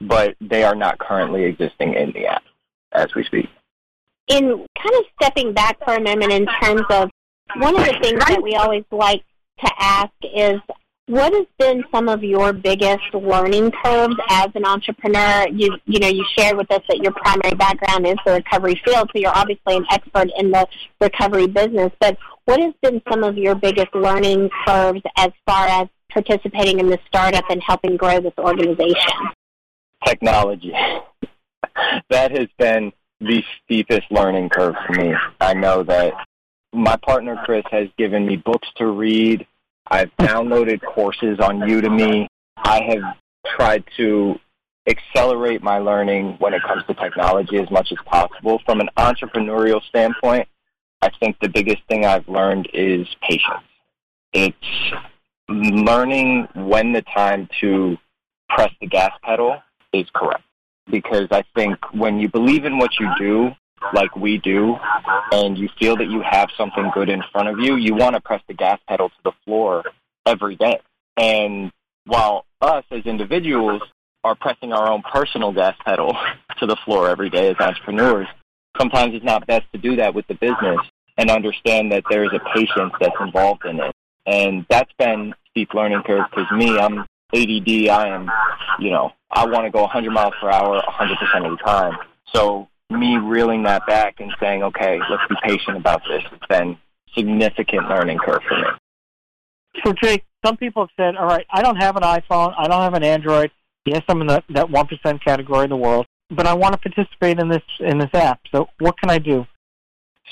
but 0.00 0.36
they 0.40 0.64
are 0.64 0.74
not 0.74 0.98
currently 0.98 1.44
existing 1.44 1.94
in 1.94 2.12
the 2.12 2.26
app 2.26 2.42
as 2.92 3.14
we 3.14 3.24
speak. 3.24 3.48
In 4.28 4.66
kind 4.82 4.94
of 4.94 5.04
stepping 5.20 5.52
back 5.52 5.76
for 5.84 5.94
a 5.94 6.00
moment 6.00 6.32
in 6.32 6.46
terms 6.62 6.82
of 6.88 7.10
one 7.56 7.76
of 7.76 7.84
the 7.84 7.98
things 8.00 8.24
that 8.26 8.42
we 8.42 8.54
always 8.54 8.84
like 8.90 9.22
to 9.62 9.70
ask 9.78 10.12
is 10.22 10.60
what 11.06 11.34
has 11.34 11.46
been 11.58 11.84
some 11.92 12.08
of 12.08 12.24
your 12.24 12.54
biggest 12.54 13.02
learning 13.12 13.70
curves 13.84 14.16
as 14.30 14.48
an 14.54 14.64
entrepreneur? 14.64 15.46
You 15.48 15.76
you 15.84 15.98
know 15.98 16.08
you 16.08 16.24
shared 16.38 16.56
with 16.56 16.70
us 16.70 16.80
that 16.88 16.98
your 17.02 17.12
primary 17.12 17.54
background 17.54 18.06
is 18.06 18.16
the 18.24 18.32
recovery 18.32 18.80
field, 18.82 19.10
so 19.12 19.20
you're 19.20 19.36
obviously 19.36 19.76
an 19.76 19.84
expert 19.90 20.28
in 20.38 20.50
the 20.50 20.66
recovery 21.02 21.46
business. 21.46 21.92
But 22.00 22.16
what 22.46 22.60
has 22.60 22.74
been 22.82 23.02
some 23.10 23.24
of 23.24 23.36
your 23.36 23.54
biggest 23.54 23.94
learning 23.94 24.50
curves 24.66 25.02
as 25.16 25.30
far 25.46 25.66
as 25.66 25.88
participating 26.10 26.80
in 26.80 26.88
the 26.88 26.98
startup 27.06 27.44
and 27.50 27.62
helping 27.62 27.96
grow 27.96 28.20
this 28.20 28.34
organization? 28.38 29.12
Technology. 30.04 30.72
that 32.10 32.30
has 32.30 32.48
been 32.58 32.92
the 33.20 33.42
steepest 33.62 34.10
learning 34.10 34.48
curve 34.48 34.74
for 34.86 34.92
me. 34.92 35.14
I 35.40 35.54
know 35.54 35.82
that 35.84 36.12
my 36.72 36.96
partner 36.96 37.40
Chris 37.44 37.64
has 37.70 37.88
given 37.96 38.26
me 38.26 38.36
books 38.36 38.68
to 38.76 38.86
read 38.86 39.46
I've 39.86 40.10
downloaded 40.16 40.80
courses 40.82 41.38
on 41.40 41.60
Udemy. 41.60 42.26
I 42.56 42.82
have 42.82 43.16
tried 43.56 43.84
to 43.96 44.38
accelerate 44.88 45.62
my 45.62 45.78
learning 45.78 46.36
when 46.38 46.54
it 46.54 46.62
comes 46.62 46.84
to 46.86 46.94
technology 46.94 47.58
as 47.58 47.70
much 47.70 47.92
as 47.92 47.98
possible. 48.06 48.60
From 48.64 48.80
an 48.80 48.88
entrepreneurial 48.96 49.82
standpoint, 49.88 50.48
I 51.04 51.10
think 51.20 51.36
the 51.38 51.50
biggest 51.50 51.82
thing 51.86 52.06
I've 52.06 52.26
learned 52.26 52.70
is 52.72 53.06
patience. 53.20 53.62
It's 54.32 54.56
learning 55.50 56.48
when 56.54 56.94
the 56.94 57.02
time 57.02 57.46
to 57.60 57.98
press 58.48 58.72
the 58.80 58.86
gas 58.86 59.12
pedal 59.22 59.58
is 59.92 60.06
correct. 60.14 60.44
Because 60.90 61.28
I 61.30 61.44
think 61.54 61.76
when 61.92 62.18
you 62.18 62.30
believe 62.30 62.64
in 62.64 62.78
what 62.78 62.98
you 62.98 63.10
do, 63.18 63.50
like 63.92 64.16
we 64.16 64.38
do, 64.38 64.76
and 65.30 65.58
you 65.58 65.68
feel 65.78 65.94
that 65.98 66.08
you 66.08 66.22
have 66.22 66.48
something 66.56 66.90
good 66.94 67.10
in 67.10 67.22
front 67.32 67.48
of 67.48 67.58
you, 67.58 67.76
you 67.76 67.94
want 67.94 68.14
to 68.14 68.20
press 68.22 68.40
the 68.48 68.54
gas 68.54 68.80
pedal 68.88 69.10
to 69.10 69.16
the 69.24 69.32
floor 69.44 69.84
every 70.24 70.56
day. 70.56 70.80
And 71.18 71.70
while 72.06 72.46
us 72.62 72.84
as 72.90 73.04
individuals 73.04 73.82
are 74.24 74.34
pressing 74.34 74.72
our 74.72 74.90
own 74.90 75.02
personal 75.02 75.52
gas 75.52 75.76
pedal 75.84 76.16
to 76.60 76.64
the 76.64 76.76
floor 76.86 77.10
every 77.10 77.28
day 77.28 77.50
as 77.50 77.56
entrepreneurs, 77.60 78.26
sometimes 78.78 79.14
it's 79.14 79.24
not 79.24 79.46
best 79.46 79.70
to 79.72 79.78
do 79.78 79.96
that 79.96 80.14
with 80.14 80.26
the 80.28 80.34
business 80.34 80.80
and 81.16 81.30
understand 81.30 81.92
that 81.92 82.04
there 82.10 82.24
is 82.24 82.30
a 82.32 82.40
patience 82.54 82.92
that's 83.00 83.16
involved 83.20 83.64
in 83.64 83.80
it. 83.80 83.94
And 84.26 84.66
that's 84.68 84.92
been 84.98 85.34
steep 85.50 85.74
learning 85.74 86.02
curve 86.06 86.24
because 86.30 86.50
me, 86.52 86.78
I'm 86.78 87.00
ADD. 87.34 87.88
I 87.88 88.08
am, 88.08 88.30
you 88.78 88.90
know, 88.90 89.12
I 89.30 89.46
want 89.46 89.64
to 89.64 89.70
go 89.70 89.82
100 89.82 90.10
miles 90.10 90.34
per 90.40 90.50
hour 90.50 90.80
100% 90.80 91.44
of 91.44 91.58
the 91.58 91.64
time. 91.64 91.96
So 92.32 92.68
me 92.90 93.16
reeling 93.16 93.62
that 93.64 93.86
back 93.86 94.20
and 94.20 94.32
saying, 94.40 94.62
okay, 94.62 94.98
let's 95.10 95.22
be 95.28 95.36
patient 95.42 95.76
about 95.76 96.02
this. 96.08 96.22
It's 96.32 96.46
been 96.46 96.76
significant 97.16 97.88
learning 97.88 98.18
curve 98.18 98.42
for 98.48 98.56
me. 98.56 98.66
So, 99.84 99.92
Jake, 99.92 100.24
some 100.44 100.56
people 100.56 100.82
have 100.82 100.90
said, 100.96 101.16
all 101.16 101.26
right, 101.26 101.46
I 101.50 101.62
don't 101.62 101.76
have 101.76 101.96
an 101.96 102.02
iPhone, 102.02 102.54
I 102.56 102.68
don't 102.68 102.82
have 102.82 102.94
an 102.94 103.02
Android. 103.02 103.50
Yes, 103.84 104.02
I'm 104.08 104.20
in 104.20 104.28
the, 104.28 104.42
that 104.50 104.70
one 104.70 104.86
percent 104.86 105.22
category 105.24 105.64
in 105.64 105.70
the 105.70 105.76
world, 105.76 106.06
but 106.30 106.46
I 106.46 106.54
want 106.54 106.72
to 106.72 106.78
participate 106.78 107.38
in 107.38 107.48
this 107.48 107.62
in 107.80 107.98
this 107.98 108.10
app. 108.14 108.40
So, 108.54 108.68
what 108.78 108.98
can 108.98 109.10
I 109.10 109.18
do? 109.18 109.46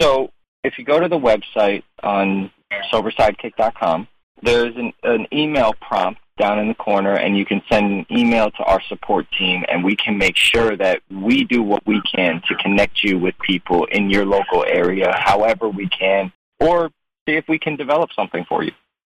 So, 0.01 0.31
if 0.64 0.79
you 0.79 0.85
go 0.85 1.01
to 1.01 1.09
the 1.09 1.18
website 1.18 1.83
on 2.03 2.51
sobersidekick.com, 2.92 4.09
there's 4.42 4.75
an, 4.77 4.92
an 5.03 5.27
email 5.33 5.72
prompt 5.81 6.20
down 6.38 6.59
in 6.59 6.68
the 6.68 6.75
corner 6.75 7.14
and 7.14 7.37
you 7.37 7.44
can 7.44 7.62
send 7.70 7.92
an 7.92 8.07
email 8.11 8.51
to 8.51 8.64
our 8.64 8.81
support 8.88 9.27
team 9.38 9.64
and 9.68 9.85
we 9.85 9.94
can 9.94 10.16
make 10.16 10.37
sure 10.37 10.77
that 10.77 11.01
we 11.11 11.44
do 11.44 11.62
what 11.62 11.87
we 11.87 12.01
can 12.03 12.40
to 12.48 12.55
connect 12.57 13.05
you 13.05 13.18
with 13.18 13.35
people 13.46 13.85
in 13.92 14.09
your 14.09 14.25
local 14.25 14.64
area 14.66 15.14
however 15.18 15.68
we 15.68 15.88
can 15.88 16.33
or 16.59 16.88
see 17.29 17.37
if 17.37 17.44
we 17.48 17.59
can 17.59 17.77
develop 17.77 18.11
something 18.16 18.44
for 18.48 18.64
you 18.64 18.72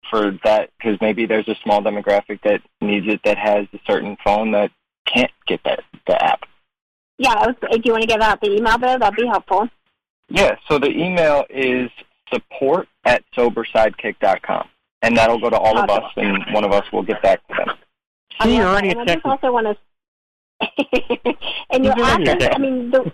for 0.09 0.37
that 0.43 0.69
because 0.77 0.97
maybe 1.01 1.25
there's 1.25 1.47
a 1.47 1.55
small 1.63 1.81
demographic 1.81 2.39
that 2.43 2.61
needs 2.81 3.07
it 3.07 3.19
that 3.25 3.37
has 3.37 3.65
a 3.73 3.79
certain 3.85 4.15
phone 4.23 4.51
that 4.51 4.71
can't 5.05 5.31
get 5.47 5.59
that 5.63 5.81
the 6.05 6.23
app. 6.23 6.41
Yeah, 7.17 7.51
if 7.71 7.83
you 7.83 7.91
want 7.91 8.03
to 8.03 8.07
give 8.07 8.21
out 8.21 8.39
the 8.41 8.53
email 8.53 8.77
though? 8.77 8.97
That'd 8.99 9.17
be 9.17 9.25
helpful. 9.25 9.67
Yeah, 10.29 10.55
so 10.67 10.77
the 10.77 10.89
email 10.89 11.45
is 11.49 11.89
support 12.31 12.87
at 13.05 13.23
sobersidekick.com 13.35 14.67
and 15.01 15.17
that'll 15.17 15.39
go 15.39 15.49
to 15.49 15.57
all 15.57 15.77
of 15.77 15.89
us, 15.89 16.11
and 16.15 16.43
one 16.51 16.63
of 16.63 16.71
us 16.71 16.83
will 16.91 17.03
get 17.03 17.21
back 17.21 17.45
to 17.47 17.53
them. 17.53 17.77
See, 18.41 18.57
you're 18.57 18.67
already 18.67 18.89
and 18.89 19.01
I 19.01 19.05
just 19.05 19.25
also 19.25 19.51
want 19.51 19.67
to. 19.67 19.77
and 21.69 21.85
your 21.85 21.93
app, 21.99 22.19
I 22.53 22.57
mean, 22.57 22.91
the, 22.91 23.11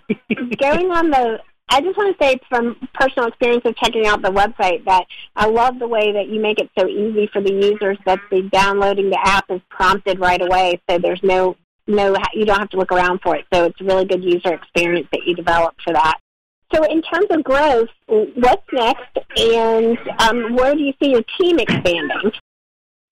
going 0.59 0.91
on 0.91 1.09
the. 1.09 1.39
I 1.69 1.81
just 1.81 1.97
want 1.97 2.15
to 2.17 2.23
say 2.23 2.37
from 2.49 2.75
personal 2.93 3.27
experience 3.29 3.63
of 3.65 3.75
checking 3.77 4.05
out 4.05 4.21
the 4.21 4.29
website 4.29 4.85
that 4.85 5.05
I 5.35 5.47
love 5.47 5.79
the 5.79 5.87
way 5.87 6.11
that 6.11 6.27
you 6.27 6.39
make 6.39 6.59
it 6.59 6.69
so 6.77 6.87
easy 6.87 7.27
for 7.31 7.41
the 7.41 7.53
users 7.53 7.97
that 8.05 8.19
the 8.29 8.43
downloading 8.51 9.09
the 9.09 9.19
app 9.23 9.49
is 9.49 9.61
prompted 9.69 10.19
right 10.19 10.41
away, 10.41 10.81
so 10.89 10.99
there's 10.99 11.21
no 11.23 11.55
no 11.87 12.15
you 12.33 12.45
don't 12.45 12.59
have 12.59 12.69
to 12.69 12.77
look 12.77 12.91
around 12.91 13.21
for 13.21 13.35
it. 13.35 13.45
So 13.51 13.65
it's 13.65 13.79
a 13.81 13.83
really 13.83 14.05
good 14.05 14.23
user 14.23 14.53
experience 14.53 15.07
that 15.11 15.21
you 15.25 15.35
develop 15.35 15.75
for 15.83 15.93
that. 15.93 16.19
So, 16.73 16.83
in 16.85 17.01
terms 17.03 17.27
of 17.29 17.43
growth, 17.43 17.89
what's 18.07 18.65
next, 18.71 19.17
and 19.37 19.97
um, 20.19 20.55
where 20.55 20.73
do 20.73 20.81
you 20.81 20.93
see 21.01 21.11
your 21.11 21.23
team 21.39 21.59
expanding? 21.59 22.31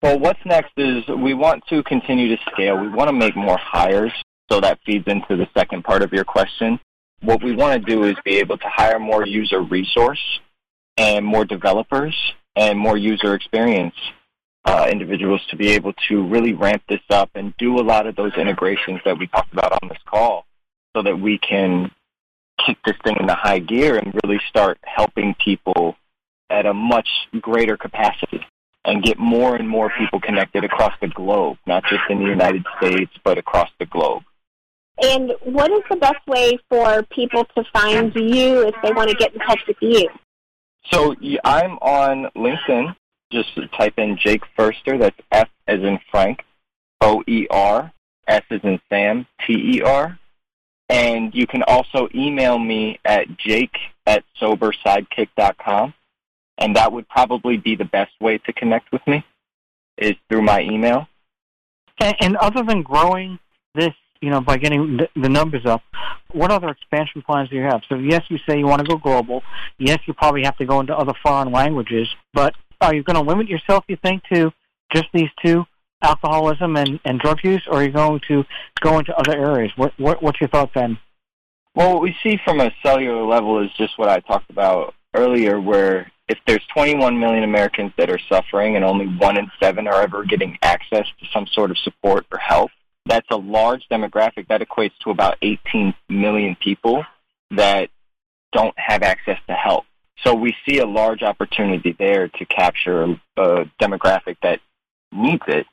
Well, 0.01 0.18
what's 0.18 0.39
next 0.45 0.72
is 0.78 1.07
we 1.07 1.36
want 1.36 1.64
to 1.70 1.84
continue 1.84 2.36
to 2.36 2.41
scale. 2.51 2.78
We 2.78 2.89
want 2.89 3.09
to 3.09 3.14
make 3.14 3.36
more 3.36 3.57
hires, 3.57 4.12
so 4.51 4.59
that 4.62 4.80
feeds 4.86 5.05
into 5.07 5.38
the 5.38 5.47
second 5.55 5.84
part 5.84 6.01
of 6.01 6.12
your 6.12 6.24
question. 6.24 6.80
What 7.22 7.43
we 7.43 7.55
want 7.55 7.86
to 7.86 7.91
do 7.91 8.03
is 8.05 8.16
be 8.26 8.38
able 8.38 8.57
to 8.57 8.68
hire 8.68 8.97
more 8.97 9.28
user 9.28 9.62
resource 9.62 10.39
and 10.97 11.24
more 11.24 11.45
developers 11.45 12.16
and 12.55 12.80
more 12.80 12.97
user 12.97 13.36
experience 13.36 13.93
uh, 14.66 14.88
individuals 14.91 15.41
to 15.49 15.55
be 15.55 15.70
able 15.70 15.93
to 16.09 16.28
really 16.28 16.53
ramp 16.53 16.82
this 16.89 17.01
up 17.12 17.30
and 17.36 17.53
do 17.57 17.80
a 17.80 17.84
lot 17.84 18.07
of 18.07 18.16
those 18.16 18.34
integrations 18.38 18.99
that 19.05 19.18
we 19.18 19.28
talked 19.28 19.53
about 19.53 19.72
on 19.72 19.89
this 19.89 19.97
call 20.05 20.45
so 20.95 21.03
that 21.03 21.16
we 21.16 21.38
can 21.38 21.91
kick 22.66 22.78
this 22.86 22.95
thing 23.03 23.18
into 23.20 23.34
high 23.34 23.59
gear 23.59 23.97
and 23.97 24.14
really 24.24 24.39
start 24.49 24.78
helping 24.84 25.36
people 25.43 25.95
at 26.49 26.66
a 26.66 26.74
much 26.74 27.07
greater 27.39 27.78
capacity 27.78 28.45
and 28.86 29.03
get 29.03 29.20
more 29.20 29.55
and 29.55 29.68
more 29.68 29.91
people 29.97 30.20
connected 30.20 30.64
across 30.64 30.93
the 31.01 31.07
globe, 31.07 31.57
not 31.68 31.84
just 31.84 32.01
in 32.09 32.20
the 32.20 32.26
United 32.26 32.66
States, 32.78 33.12
but 33.24 33.38
across 33.38 33.70
the 33.80 33.86
globe. 33.86 34.24
And 35.01 35.34
what 35.43 35.72
is 35.72 35.82
the 35.89 35.95
best 35.95 36.26
way 36.28 36.57
for 36.70 37.03
people 37.03 37.45
to 37.55 37.64
find 37.74 38.14
you 38.16 38.68
if 38.68 38.76
they 38.84 38.91
want 38.91 39.09
to 39.09 39.16
get 39.16 39.34
in 39.34 39.39
touch 39.39 39.62
with 39.68 39.78
you? 39.82 40.09
So 40.91 41.16
I'm 41.43 41.78
on 41.80 42.30
LinkedIn. 42.36 42.95
Just 43.32 43.57
type 43.78 43.93
in 43.97 44.18
Jake 44.18 44.41
Foerster. 44.55 44.97
That's 44.97 45.16
F 45.32 45.49
as 45.68 45.80
in 45.80 45.99
Frank, 46.12 46.43
O 46.99 47.24
E 47.28 47.47
R, 47.49 47.91
S 48.28 48.43
as 48.49 48.59
in 48.64 48.80
Sam, 48.89 49.26
T 49.47 49.78
E 49.78 49.82
R. 49.82 50.20
And 50.92 51.34
you 51.34 51.48
can 51.48 51.64
also 51.64 52.10
email 52.14 52.60
me 52.60 53.00
at 53.06 53.26
jake 53.38 53.78
at 54.06 54.26
sobersidekick.com. 54.42 55.94
And 56.58 56.76
that 56.76 56.92
would 56.92 57.08
probably 57.08 57.58
be 57.58 57.76
the 57.76 57.86
best 57.86 58.12
way 58.20 58.38
to 58.39 58.54
connect 58.54 58.92
with 58.92 59.02
me, 59.08 59.24
is 59.98 60.16
through 60.30 60.42
my 60.42 60.62
email. 60.62 61.08
And, 62.00 62.16
and 62.20 62.38
other 62.38 62.64
than 62.64 62.84
growing 62.84 63.39
this, 63.74 63.94
you 64.22 64.30
know, 64.30 64.42
by 64.42 64.58
getting 64.58 64.98
the, 64.98 65.08
the 65.16 65.30
numbers 65.30 65.66
up, 65.66 65.82
what 66.34 66.52
other 66.52 66.70
expansion 66.70 67.22
plans 67.22 67.50
do 67.50 67.56
you 67.56 67.64
have? 67.64 67.82
So 67.88 67.96
yes, 67.96 68.24
you 68.30 68.38
say 68.48 68.60
you 68.60 68.68
want 68.68 68.82
to 68.82 68.88
go 68.88 68.98
global. 68.98 69.44
Yes, 69.80 70.00
you 70.06 70.14
probably 70.14 70.44
have 70.44 70.58
to 70.58 70.66
go 70.66 70.82
into 70.82 70.96
other 70.96 71.14
foreign 71.24 71.52
languages. 71.52 72.08
But 72.34 72.54
are 72.82 72.94
you 72.94 73.02
going 73.02 73.16
to 73.16 73.28
limit 73.28 73.48
yourself, 73.48 73.86
you 73.88 73.98
think, 74.04 74.24
to 74.34 74.52
just 74.94 75.08
these 75.14 75.30
two, 75.44 75.66
alcoholism 76.02 76.78
and, 76.78 76.99
and 77.06 77.20
drug 77.20 77.39
use, 77.43 77.64
or 77.68 77.80
are 77.80 77.84
you 77.84 77.91
going 77.91 78.22
to 78.28 78.43
go 78.80 78.99
into 78.99 79.16
other 79.16 79.38
areas? 79.38 79.72
What, 79.76 79.93
what 79.97 80.22
What's 80.22 80.41
your 80.41 80.49
thought 80.49 80.72
then? 80.74 80.97
Well, 81.76 81.93
what 81.93 82.02
we 82.02 82.16
see 82.22 82.38
from 82.43 82.60
a 82.60 82.72
cellular 82.84 83.24
level 83.24 83.64
is 83.64 83.72
just 83.78 83.97
what 83.97 84.10
I 84.10 84.20
talked 84.20 84.49
about 84.49 84.93
earlier, 85.14 85.60
where 85.60 86.12
if 86.28 86.38
there's 86.47 86.66
21 86.74 87.20
million 87.20 87.43
Americans 87.43 87.91
that 87.97 88.10
are 88.10 88.20
suffering 88.30 88.76
and 88.76 88.86
only 88.86 89.06
one 89.06 89.38
in 89.38 89.49
seven 89.62 89.88
are 89.88 90.02
ever 90.02 90.24
getting 90.24 90.58
access 90.62 91.06
to 91.20 91.26
some 91.34 91.47
sort 91.47 91.72
of 91.72 91.78
support 91.80 92.26
or 92.32 92.38
help, 92.38 92.72
that's 93.06 93.28
a 93.32 93.38
large 93.38 93.86
demographic. 93.91 94.47
That 94.47 94.62
equates 94.62 94.97
to 95.04 95.10
about 95.10 95.38
18 95.41 95.93
million 96.10 96.56
people 96.56 97.04
that 97.52 97.89
don't 98.52 98.78
have 98.78 99.02
access 99.04 99.38
to 99.47 99.54
help. 99.54 99.86
So 100.24 100.36
we 100.36 100.56
see 100.68 100.80
a 100.80 100.86
large 100.86 101.24
opportunity 101.24 101.95
there 101.97 102.28
to 102.28 102.45
capture 102.45 103.04
a, 103.04 103.22
a 103.38 103.66
demographic 103.82 104.38
that 104.43 104.60
needs 105.12 105.43
it. 105.47 105.66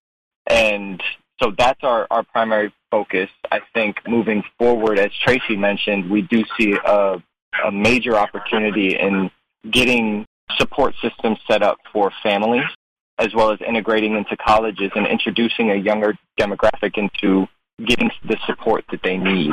And 0.49 1.03
so 1.43 1.53
that's 1.57 1.83
our, 1.83 2.07
our 2.11 2.23
primary 2.23 2.73
focus. 2.91 3.29
I 3.51 3.61
think 3.75 3.97
moving 4.09 4.43
forward, 4.59 4.99
as 4.99 5.11
Tracy 5.25 5.57
mentioned, 5.57 6.11
we 6.11 6.23
do 6.23 6.45
see 6.59 6.77
a, 6.85 7.23
a 7.65 7.73
major 7.73 8.17
opportunity 8.17 8.97
in 8.99 9.31
getting 9.71 10.27
support 10.57 10.95
systems 11.03 11.39
set 11.47 11.63
up 11.63 11.79
for 11.93 12.11
families 12.23 12.65
as 13.19 13.35
well 13.35 13.51
as 13.51 13.59
integrating 13.67 14.15
into 14.17 14.37
colleges 14.37 14.91
and 14.95 15.07
introducing 15.07 15.71
a 15.71 15.75
younger 15.75 16.17
demographic 16.39 16.97
into 16.97 17.47
getting 17.85 18.11
the 18.27 18.37
support 18.47 18.85
that 18.91 19.03
they 19.03 19.17
need 19.17 19.53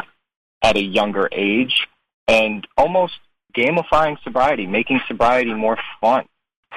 at 0.61 0.77
a 0.77 0.81
younger 0.81 1.27
age 1.31 1.87
and 2.27 2.67
almost 2.77 3.13
gamifying 3.55 4.21
sobriety, 4.23 4.67
making 4.67 4.99
sobriety 5.07 5.53
more 5.53 5.77
fun, 5.99 6.25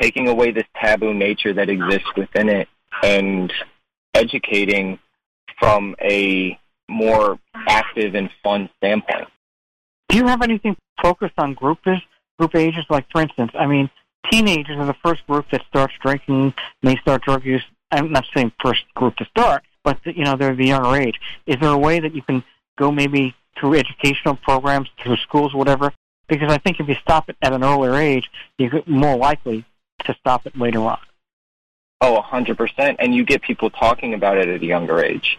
taking 0.01 0.29
away 0.29 0.51
this 0.51 0.67
taboo 0.77 1.13
nature 1.13 1.53
that 1.53 1.69
exists 1.69 2.09
within 2.17 2.49
it 2.49 2.69
and 3.03 3.53
educating 4.19 4.99
from 5.59 5.95
a 6.01 6.59
more 6.89 7.39
active 7.55 8.15
and 8.15 8.31
fun 8.43 8.69
standpoint. 8.77 9.29
Do 10.09 10.17
you 10.17 10.27
have 10.27 10.43
anything 10.43 10.77
focused 11.03 11.35
on 11.39 11.55
group 11.55 11.79
group 11.83 12.55
ages? 12.55 12.85
Like, 12.89 13.07
for 13.11 13.21
instance, 13.21 13.53
I 13.55 13.67
mean, 13.67 13.91
teenagers 14.31 14.77
are 14.79 14.87
the 14.87 14.97
first 15.05 15.27
group 15.27 15.47
that 15.51 15.63
starts 15.69 15.95
drinking, 16.01 16.55
may 16.83 16.97
start 16.97 17.23
drug 17.23 17.45
use. 17.45 17.65
I'm 17.91 18.13
not 18.13 18.27
saying 18.35 18.53
first 18.63 18.83
group 18.95 19.17
to 19.17 19.25
start, 19.27 19.63
but 19.85 19.99
you 20.05 20.25
know 20.25 20.37
they're 20.37 20.55
the 20.55 20.67
younger 20.67 20.97
age. 20.97 21.19
Is 21.47 21.57
there 21.61 21.71
a 21.71 21.79
way 21.79 22.01
that 22.01 22.15
you 22.15 22.23
can 22.23 22.43
go 22.79 22.91
maybe 22.91 23.35
through 23.59 23.75
educational 23.75 24.37
programs, 24.37 24.89
through 25.03 25.17
schools, 25.17 25.55
whatever? 25.55 25.93
Because 26.29 26.53
I 26.53 26.59
think 26.59 26.81
if 26.81 26.89
you 26.89 26.95
stop 26.97 27.29
it 27.31 27.37
at 27.43 27.53
an 27.53 27.65
earlier 27.65 27.95
age, 27.95 28.29
you're 28.59 28.83
more 28.87 29.17
likely 29.17 29.65
to 30.05 30.15
stop 30.21 30.47
it 30.47 30.57
later 30.57 30.81
on. 30.81 30.99
Oh, 32.01 32.23
100%. 32.23 32.97
And 32.99 33.15
you 33.15 33.25
get 33.25 33.43
people 33.43 33.71
talking 33.71 34.15
about 34.15 34.39
it 34.39 34.49
at 34.49 34.63
a 34.63 34.67
younger 34.67 35.03
age. 35.03 35.39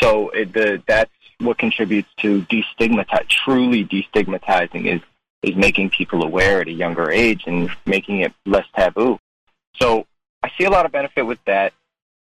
So 0.00 0.30
it, 0.30 0.52
the, 0.52 0.82
that's 0.86 1.10
what 1.38 1.58
contributes 1.58 2.08
to 2.18 2.42
destigmatize, 2.42 3.28
truly 3.28 3.84
destigmatizing 3.84 4.86
is 4.86 5.00
is 5.42 5.54
making 5.54 5.88
people 5.90 6.24
aware 6.24 6.60
at 6.60 6.66
a 6.66 6.72
younger 6.72 7.10
age 7.10 7.44
and 7.46 7.70
making 7.86 8.20
it 8.20 8.32
less 8.44 8.66
taboo. 8.74 9.18
So 9.76 10.04
I 10.42 10.50
see 10.58 10.64
a 10.64 10.70
lot 10.70 10.84
of 10.84 10.92
benefit 10.92 11.22
with 11.22 11.38
that. 11.46 11.72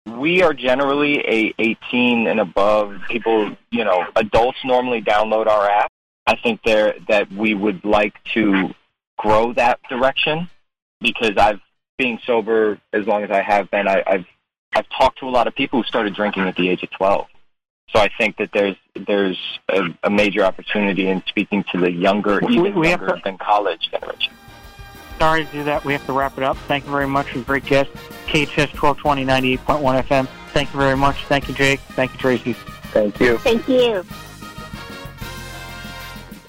We 0.07 0.43
are 0.43 0.53
generally 0.53 1.21
a 1.21 1.55
18 1.59 2.27
and 2.27 2.39
above 2.39 3.01
people, 3.09 3.57
you 3.71 3.85
know, 3.85 4.07
adults 4.15 4.59
normally 4.65 5.01
download 5.01 5.47
our 5.47 5.69
app. 5.69 5.91
I 6.27 6.37
think 6.37 6.61
there 6.63 6.95
that 7.09 7.33
we 7.33 7.55
would 7.55 7.85
like 7.85 8.23
to 8.35 8.75
grow 9.17 9.53
that 9.55 9.81
direction 9.89 10.49
because 11.01 11.37
I've 11.37 11.61
being 11.99 12.19
sober 12.27 12.79
as 12.93 13.07
long 13.07 13.25
as 13.25 13.31
I 13.31 13.43
have 13.43 13.71
been, 13.71 13.89
I, 13.89 14.03
I've 14.07 14.27
I've 14.73 14.89
talked 14.91 15.21
to 15.21 15.27
a 15.27 15.31
lot 15.31 15.47
of 15.47 15.55
people 15.55 15.81
who 15.81 15.87
started 15.87 16.15
drinking 16.15 16.43
at 16.43 16.57
the 16.57 16.69
age 16.69 16.83
of 16.83 16.91
12. 16.91 17.27
So 17.95 18.01
I 18.01 18.11
think 18.19 18.37
that 18.37 18.51
there's 18.53 18.77
there's 19.07 19.39
a, 19.69 19.83
a 20.03 20.11
major 20.11 20.45
opportunity 20.45 21.09
in 21.09 21.23
speaking 21.27 21.65
to 21.73 21.79
the 21.79 21.91
younger, 21.91 22.41
we, 22.43 22.57
even 22.57 22.75
we 22.75 22.91
younger 22.91 23.07
to, 23.07 23.21
than 23.25 23.39
college 23.39 23.91
generation. 23.91 24.33
Sorry 25.19 25.47
to 25.47 25.53
do 25.53 25.65
that. 25.65 25.85
We 25.85 25.93
have 25.93 26.05
to 26.07 26.13
wrap 26.13 26.37
it 26.37 26.45
up. 26.45 26.57
Thank 26.69 26.85
you 26.85 26.91
very 26.91 27.09
much. 27.09 27.35
And 27.35 27.47
great 27.47 27.65
guest, 27.65 27.91
KHS 28.27 28.81
1220 28.81 29.25
98.1 29.25 30.03
FM. 30.03 30.29
Thank 30.53 30.73
you 30.73 30.79
very 30.79 30.97
much. 30.97 31.25
Thank 31.27 31.49
you, 31.49 31.55
Jake. 31.55 31.81
Thank 31.81 32.13
you, 32.13 32.19
Tracy. 32.19 32.53
Thank 32.93 33.19
you. 33.21 33.39
Thank 33.39 33.69
you. 33.69 34.05